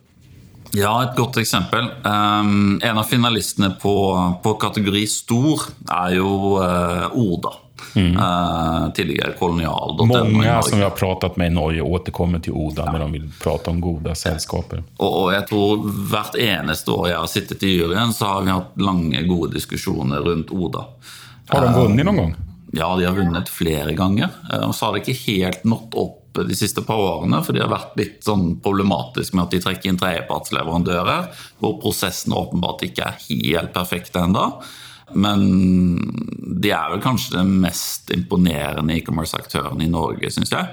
[0.77, 1.87] Ja, et godt eksempel.
[2.05, 3.95] Um, en av finalistene på,
[4.43, 6.29] på kategori stor er jo
[6.61, 7.55] uh, Oda.
[7.95, 10.05] Eh, tidligere kolonial.no.
[10.05, 13.29] Mange Många som vi har pratet med i Norge återkommer til Oda når de vil
[13.41, 14.83] prate om gode selskaper.
[14.99, 18.53] Og, og jeg tror hvert eneste år jeg har sittet i juryen, så har vi
[18.53, 20.85] hatt lange, gode diskusjoner rundt Oda.
[21.49, 22.37] Har de vunnet noen gang?
[22.77, 24.29] Ja, de har vunnet flere ganger.
[24.51, 27.63] Eh, Og så har det ikke helt nådd opp de siste par årene, for de
[27.63, 33.07] har vært litt sånn problematisk med at de trekker inn tredjepartsleverandører, hvor prosessen åpenbart ikke
[33.07, 34.45] er helt perfekt ennå.
[35.17, 35.43] Men
[36.61, 40.69] de er vel kanskje den mest imponerende e-commerce-aktøren i Norge, syns jeg.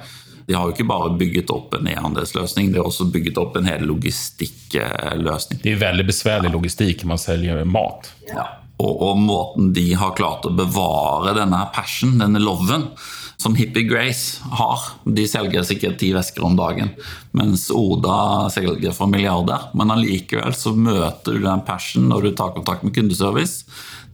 [0.47, 3.67] De har jo ikke bare bygget opp en e-handelsløsning, de har også bygget opp en
[3.67, 5.63] hel logistikkløsning.
[5.65, 8.13] Det er veldig besværlig logistikk når man selger mat.
[8.31, 8.47] Ja.
[8.77, 12.91] Og, og måten de har klart å bevare denne passion, denne loven,
[13.37, 16.95] som Hippie Grace har De selger sikkert ti vesker om dagen,
[17.37, 19.69] mens Oda selger for milliarder.
[19.77, 23.67] Men allikevel så møter du den passion når du tar kontakt med kundeservice.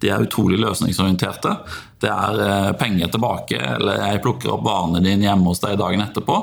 [0.02, 1.54] De er utrolig løsningsorienterte.
[2.02, 6.02] Det er eh, penger tilbake, eller jeg plukker opp varene dine hjemme hos deg dagen
[6.02, 6.38] etterpå.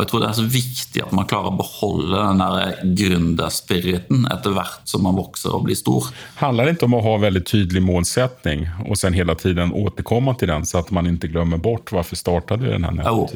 [0.00, 4.22] Og jeg tror det er så viktig at man klarer å beholde den der gründerspiriten
[4.32, 6.06] etter hvert som man vokser og blir stor.
[6.40, 10.48] Handler det ikke om å ha veldig tydelig målsetting og sen hele tiden återkomme til
[10.54, 13.28] den så at man ikke glemmer bort hvorfor startet du den här Jo.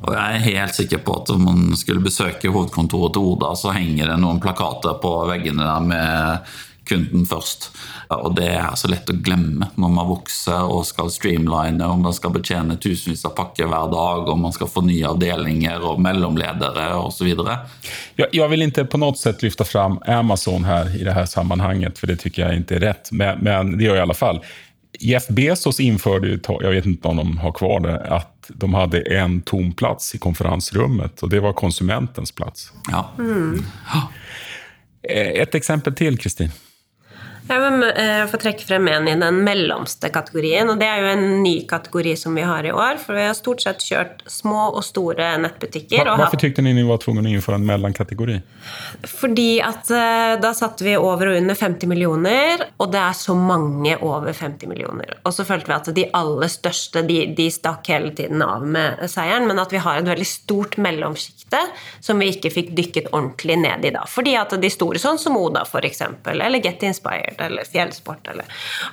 [0.00, 3.76] Og jeg er helt sikker på at om man skulle besøke hovedkontoret til Oda, så
[3.76, 6.56] henger det noen plakater på veggene der med
[6.90, 7.70] kunden først.
[8.10, 12.16] Og det er så lett å glemme når man vokser og skal streamline, og man
[12.16, 16.90] skal betjene tusenvis av pakker hver dag, og man skal få nye avdelinger og mellomledere
[16.98, 17.28] osv.
[18.16, 21.98] Jag, jag vill inte på något sätt lyfta fram Amazon här i det här sammanhanget,
[21.98, 23.12] för det tycker jag inte är rätt.
[23.12, 24.44] Men, men det gör jag i alla fall.
[24.98, 29.00] Jeff Bezos införde, ju jag vet inte om de har kvar det, att de hade
[29.00, 32.72] en tom plats i konferensrummet och det var konsumentens plats.
[32.90, 33.10] Ja.
[33.18, 33.64] Mm.
[35.02, 36.52] Et eksempel til, Kristin.
[37.50, 40.68] Jeg vil eh, få trekke frem en i den mellomste kategorien.
[40.70, 43.00] og Det er jo en ny kategori som vi har i år.
[43.02, 46.06] For vi har stort sett kjørt små og store nettbutikker.
[46.06, 48.40] Hva, tyckte ni ni var tvunget att införa en mellomkategori?
[49.02, 53.34] Fordi at eh, da satte vi over og under 50 millioner, og det er så
[53.34, 55.18] mange over 50 millioner.
[55.24, 59.02] Og så følte vi at de aller største de, de stakk hele tiden av med
[59.10, 60.78] seieren, men at vi har et veldig stort
[61.50, 61.58] mellomsjikte
[62.00, 64.04] som vi ikke fikk dykket ordentlig ned i da.
[64.08, 68.44] Fordi at de store, sånn som Oda f.eks., eller Get Inspired eller Fjellsport, eller,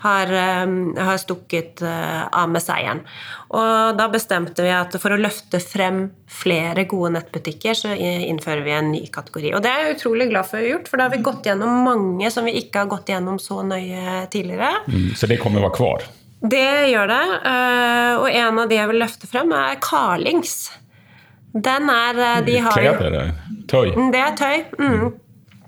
[0.03, 3.01] har, eh, har stukket eh, av med seieren.
[3.49, 8.71] Og da bestemte vi at for å løfte frem flere gode nettbutikker, så innfører vi
[8.75, 9.53] en ny kategori.
[9.55, 11.47] Og det er jeg utrolig glad for å ha gjort, for da har vi gått
[11.47, 14.73] gjennom mange som vi ikke har gått gjennom så nøye tidligere.
[14.87, 16.03] Mm, så det kommer vara kvar?
[16.37, 17.23] Det gjør det.
[17.49, 20.69] eh, Og en av de jeg vil løfte frem, er Carlings.
[21.53, 23.31] Den er eh, De har eller
[23.67, 23.93] Töj?
[23.95, 24.57] Mm, Det er tøy.
[24.79, 25.07] Mm.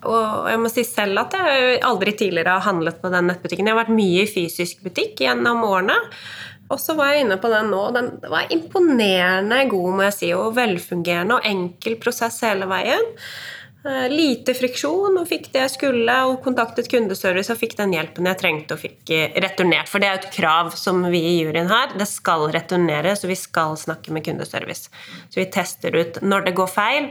[0.08, 3.68] Og jeg må si selv at jeg aldri tidligere har handlet på den nettbutikken.
[3.68, 5.98] Jeg har vært mye i fysisk butikk gjennom årene.
[6.70, 7.82] Og så var jeg inne på den nå.
[7.96, 13.10] Den var imponerende god, må jeg si, og velfungerende og enkel prosess hele veien.
[13.86, 18.28] Eh, Lite friksjon, og fikk det jeg skulle, og kontaktet kundeservice og fikk den hjelpen
[18.28, 19.88] jeg trengte og fikk eh, returnert.
[19.88, 21.94] For det er jo et krav som vi i juryen har.
[21.96, 24.92] Det skal returneres, og vi skal snakke med kundeservice.
[25.30, 27.08] Så vi tester ut når det går feil,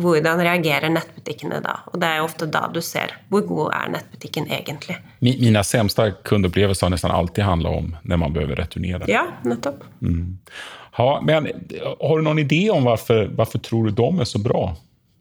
[0.00, 1.78] hvordan reagerer nettbutikkene da?
[1.90, 4.98] Og det er jo ofte da du ser hvor god er nettbutikken egentlig.
[5.24, 9.08] Mine Mina sämsta kundopplevelser har nesten alltid handlet om når man behøver returnere.
[9.08, 9.82] Ja, nettopp.
[10.98, 11.48] Ja, men
[12.00, 14.76] har du noen idé om hvorfor varför tror du de er så bra?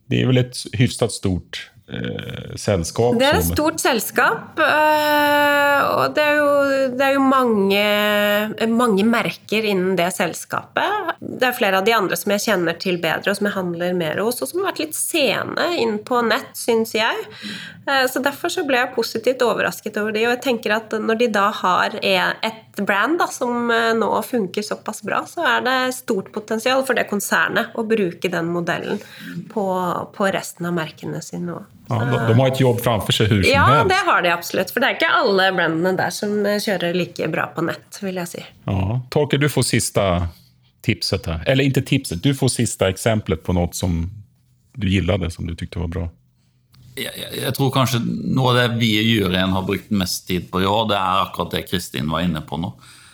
[0.10, 3.18] Det er vel et hyfsat stort eh, sällskap?
[3.20, 6.50] Det er et stort selskap, øh, og det er jo,
[6.98, 7.84] det er jo mange,
[8.74, 11.16] mange merker innen det selskapet.
[11.20, 13.98] Det er flere av de andre som jeg kjenner til bedre, og som jeg handler
[13.98, 17.28] mer hos, og som har vært litt sene inn på nett, syns jeg.
[17.88, 21.18] Eh, Så Derfor så ble jeg positivt overrasket over de, og jeg tenker at når
[21.24, 25.66] de da har e- et brand da, som eh, nå funker såpass bra, så er
[25.66, 29.00] det stort potensial for det konsernet å bruke den modellen
[29.54, 29.66] på,
[30.16, 31.66] på resten av merkene sine òg.
[31.90, 33.90] Ja, de, de har et jobb framfor seg hur som Ja, helst.
[33.90, 34.70] det har de absolutt.
[34.74, 38.30] For det er ikke alle brandene der som kjører like bra på nett, vil jeg
[38.36, 38.44] si.
[38.70, 39.00] Ja.
[39.10, 40.06] Torkel, du får siste
[40.86, 41.42] tipset her.
[41.50, 44.04] Eller ikke tipset, du får siste eksempelet på noe som
[44.80, 46.06] du likte, som du syntes var bra.
[47.00, 50.50] Jeg, jeg, jeg tror kanskje noe av det vi i juryen har brukt mest tid
[50.52, 52.74] på i år, det er akkurat det Kristin var inne på nå.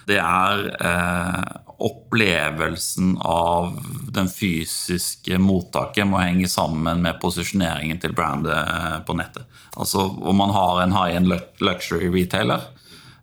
[0.10, 1.42] Det er eh,
[1.84, 3.76] opplevelsen av
[4.16, 9.44] den fysiske mottaket må henge sammen med posisjoneringen til brandet eh, på nettet.
[9.76, 11.32] Altså om man har en high-end
[11.64, 12.64] luxury retailer,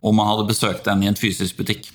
[0.03, 1.89] og man hadde besøkt den i en fysisk butikk,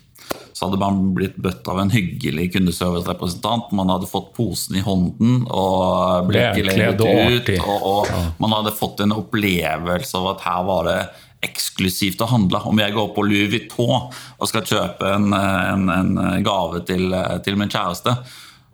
[0.52, 3.70] så hadde man blitt bøtt av en hyggelig kundeservicerepresentant.
[3.78, 7.52] Man hadde fått posen i hånden og blikket ledet ut.
[7.62, 10.98] Og, og man hadde fått en opplevelse av at her var det
[11.44, 12.60] eksklusivt å handle.
[12.66, 17.14] Om jeg går på Louis Vuitton og skal kjøpe en, en, en gave til,
[17.44, 18.16] til min kjæreste,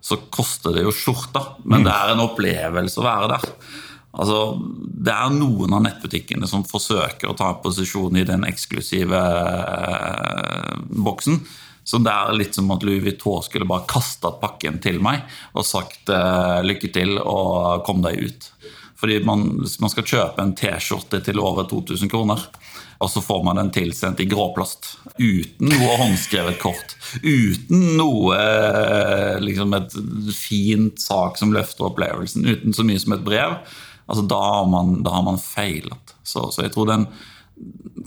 [0.05, 3.45] så koster det jo skjorta, men det er en opplevelse å være der.
[4.15, 4.39] Altså,
[5.05, 10.75] det er noen av nettbutikkene som forsøker å ta posisjon i den eksklusive eh,
[11.07, 11.41] boksen.
[11.85, 15.67] Så det er litt som at Louis Vuitton skulle bare kastet pakken til meg og
[15.67, 18.47] sagt eh, lykke til og kom deg ut.
[18.99, 19.47] Fordi man,
[19.81, 22.45] man skal kjøpe en T-skjorte til over 2000 kroner.
[23.03, 24.93] Og så får man den tilsendt i gråplast.
[25.19, 26.95] Uten noe håndskrevet kort.
[27.21, 28.37] Uten noe
[29.43, 29.97] liksom et
[30.35, 32.47] fint sak som løfter opplevelsen.
[32.47, 33.57] Uten så mye som et brev.
[34.05, 36.15] Altså, da har man, da har man feilet.
[36.23, 37.09] Så, så, jeg tror den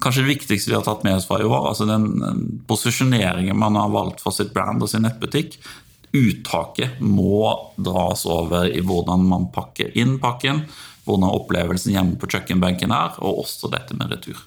[0.00, 3.78] kanskje det viktigste vi har tatt med oss fra i år, altså den posisjoneringen man
[3.80, 5.56] har valgt for sitt brand og sin nettbutikk,
[6.12, 10.64] uttaket må dras over i hvordan man pakker inn pakken,
[11.04, 14.40] hvordan opplevelsen hjemme på kjøkkenbenken er, og også dette med retur.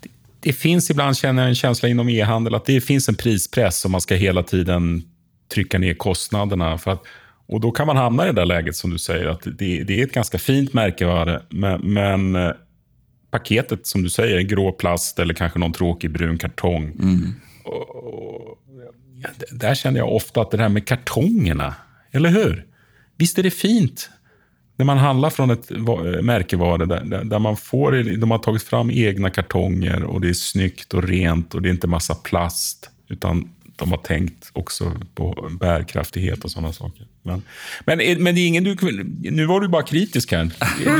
[0.00, 0.10] Det,
[0.44, 3.96] det finns ibland, kjenner jeg en følelse innom e-handel, at det fins en prispress som
[3.96, 5.00] man skal hele tiden
[5.52, 6.74] trykke ned kostnadene.
[6.74, 6.98] Og da
[7.48, 9.94] och då kan man havne i det der läget som du sier, at det, det
[9.96, 12.50] er et ganske fint merkevare, men, men eh,
[13.32, 16.90] paketet som du sier, grå plast eller kanskje noen tråkig brun kartong.
[17.00, 17.32] Mm.
[17.64, 18.67] Och,
[19.22, 21.74] och, där känner jag ofta att det här med kartongerna,
[22.10, 22.64] eller hur?
[23.16, 24.10] Visst är det fint
[24.76, 25.70] när man handlar från ett
[26.22, 30.94] märkevare där, där man får, de har tagit fram egna kartonger och det är snyggt
[30.94, 32.90] och rent och det är inte massa plast.
[33.08, 37.06] Utan de har tänkt också på bärkraftighet och sådana saker.
[37.22, 37.42] Men,
[37.84, 38.76] men, men det är ingen du,
[39.30, 40.50] nu var du bara kritisk här.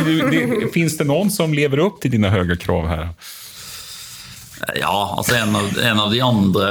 [0.05, 3.09] Du, det, finns det någon som lever upp till dina höga krav här?
[4.75, 6.69] Ja, altså en av, en av de andre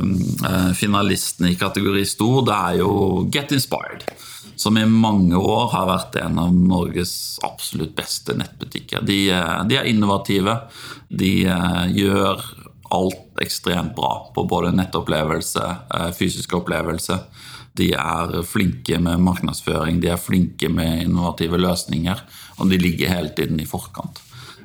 [0.00, 2.92] uh, finalistene i kategori stor, det er jo
[3.32, 4.06] Get Inspired.
[4.56, 9.02] Som i mange år har vært en av Norges absolutt beste nettbutikker.
[9.02, 10.54] De, eh, de er innovative.
[11.10, 12.44] De eh, gjør
[12.94, 15.64] alt ekstremt bra på både nettopplevelse,
[16.14, 17.18] fysisk opplevelse.
[17.74, 22.22] De er flinke med markedsføring, de er flinke med innovative løsninger.
[22.62, 24.22] Og de ligger hele tiden i forkant.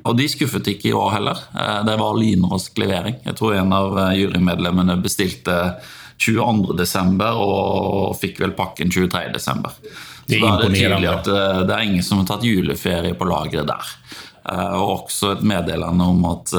[0.08, 1.41] Og de skuffet ikke i år heller.
[1.54, 3.20] Eh, det var lynrask levering.
[3.26, 5.58] Jeg tror en av eh, jurymedlemmene bestilte
[6.20, 7.26] 22.12.
[7.39, 9.70] og fikk vel pakken 23.12.
[10.30, 13.30] Så da er det tydelig at eh, det er ingen som har tatt juleferie på
[13.30, 13.93] lageret der.
[14.50, 16.50] Og også et meddelende om at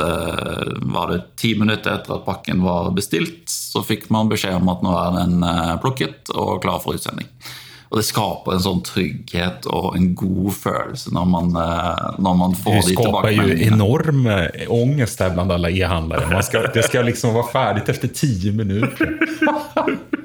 [0.93, 4.84] var det ti minutter etter at pakken var bestilt, så fikk man beskjed om at
[4.84, 5.43] nå er den
[5.82, 7.26] plukket og klar for utsending.
[7.91, 12.55] Og det skaper en sånn trygghet og en god følelse når man, eh, når man
[12.55, 13.32] får de tilbake.
[13.32, 16.43] Det skaper jo enorm angst der blant alle e-handlere.
[16.70, 19.18] Det skal liksom være ferdig etter ti minutter.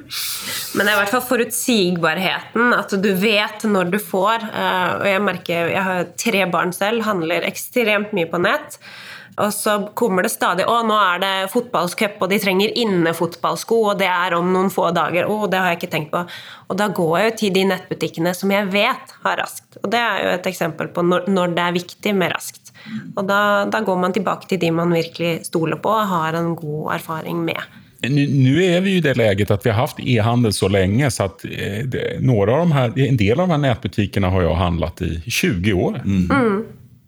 [0.76, 2.74] Men det er i hvert fall forutsigbarheten.
[2.76, 4.46] At du vet når du får.
[4.52, 8.80] Eh, og jeg merker, jeg har tre barn selv, handler ekstremt mye på nett.
[9.36, 14.00] Og så kommer det stadig å, nå er det fotballcup, og de trenger innefotballsko, og
[14.00, 15.28] det er om noen få dager.
[15.28, 16.22] Å, det har jeg ikke tenkt på.
[16.70, 19.82] Og da går jeg jo til de nettbutikkene som jeg vet har raskt.
[19.84, 22.72] Og det er jo et eksempel på når, når det er viktig med raskt.
[23.16, 23.40] Og da,
[23.72, 27.44] da, går man tilbake til de man virkelig stoler på og har en god erfaring
[27.46, 27.82] med.
[28.10, 31.46] Nu är vi i det läget att vi har haft e-handel så lenge, så att
[31.46, 35.22] eh, några av de här, en del av de här nätbutikerna har jeg handlet i
[35.28, 36.02] 20 år.
[36.06, 36.32] Mm.
[36.32, 36.64] Mm.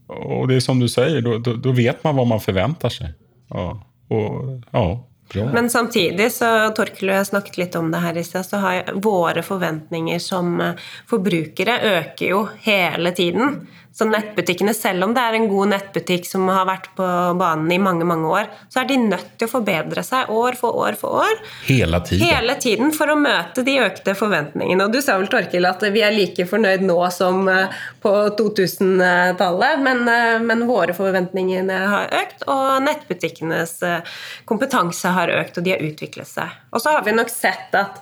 [0.08, 3.14] Och det är som du säger, då, då, då, vet man vad man förväntar sig.
[3.49, 5.45] Ja, och, ja, bra.
[5.53, 8.93] Men samtidig, så Torkel og jeg snakket litt om det her i sted, så har
[8.93, 13.68] våre forventninger som eh, forbrukere øker jo hele tiden.
[13.97, 17.05] Så nettbutikkene, selv om det er en god nettbutikk som har vært på
[17.39, 20.77] banen i mange mange år, så er de nødt til å forbedre seg år for
[20.83, 21.39] år for år.
[21.65, 22.27] Hele tiden.
[22.29, 24.85] Hele tiden for å møte de økte forventningene.
[24.85, 27.73] Og du sa vel, Torkil, at vi er like fornøyd nå som eh,
[28.03, 35.57] på 2000-tallet, men, eh, men, våre forventninger har økt, og nettbutikkenes eh, kompetanse har økt,
[35.57, 36.53] og de har utviklet seg.
[36.69, 37.97] Og så har vi nok sett at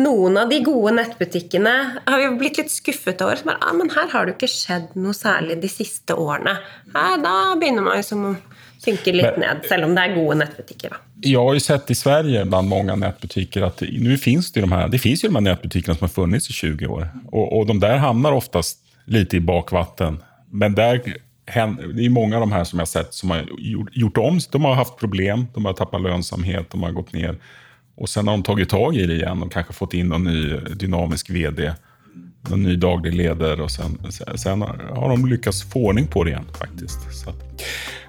[0.00, 1.74] noen av de gode nettbutikkene
[2.06, 3.40] har vi blitt litt skuffet over.
[3.48, 6.56] Men, ah, men her har det jo ikke skjedd noe særlig de siste årene.
[6.94, 8.34] Her, da begynner man liksom å
[8.82, 10.94] synke litt men, ned, selv om det er gode nettbutikker.
[10.94, 11.00] Da.
[11.22, 13.84] Jeg har jo sett i Sverige blant mange nettbutikker at
[14.22, 16.96] finnes det, de her, det finnes jo de her nettbutikkene som har funnits i 20
[16.96, 17.10] år.
[17.30, 18.82] Og, og de der havner oftest
[19.12, 20.20] litt i bakvatten.
[20.50, 21.02] Men der
[21.52, 24.38] det er mange av de her som jeg har sett som har gjort, gjort om.
[24.38, 27.40] De har hatt problem, de har tappet lønnsomhet, de har gått ned.
[27.96, 30.56] Och sen har de tagit tag i det igen och kanske fått in någon ny
[30.56, 31.72] dynamisk vd,
[32.48, 33.98] någon ny daglig ledare och sen,
[34.34, 36.98] sen har de lyckats få ordning på det igen faktiskt.
[37.24, 37.32] Så.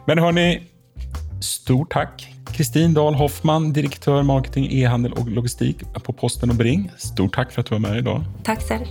[0.08, 0.64] Men hörni,
[1.42, 6.92] stort tack Kristin Dahl Hoffman, direktör marketing, e-handel och logistik på Posten och Bring.
[6.98, 8.24] Stort tack för att du var med idag.
[8.44, 8.86] Tack själv.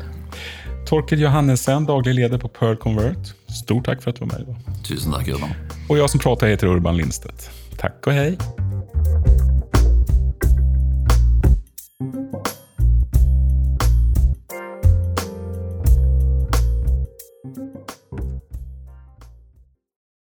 [0.86, 3.34] Torkel Johannesen, daglig ledare på Pearl Convert.
[3.64, 4.56] Stort tack för att du var med idag.
[4.88, 5.50] Tusen tack, Urban.
[5.88, 7.50] Och jag som pratar heter Urban Lindstedt.
[7.76, 8.38] Tack och hej.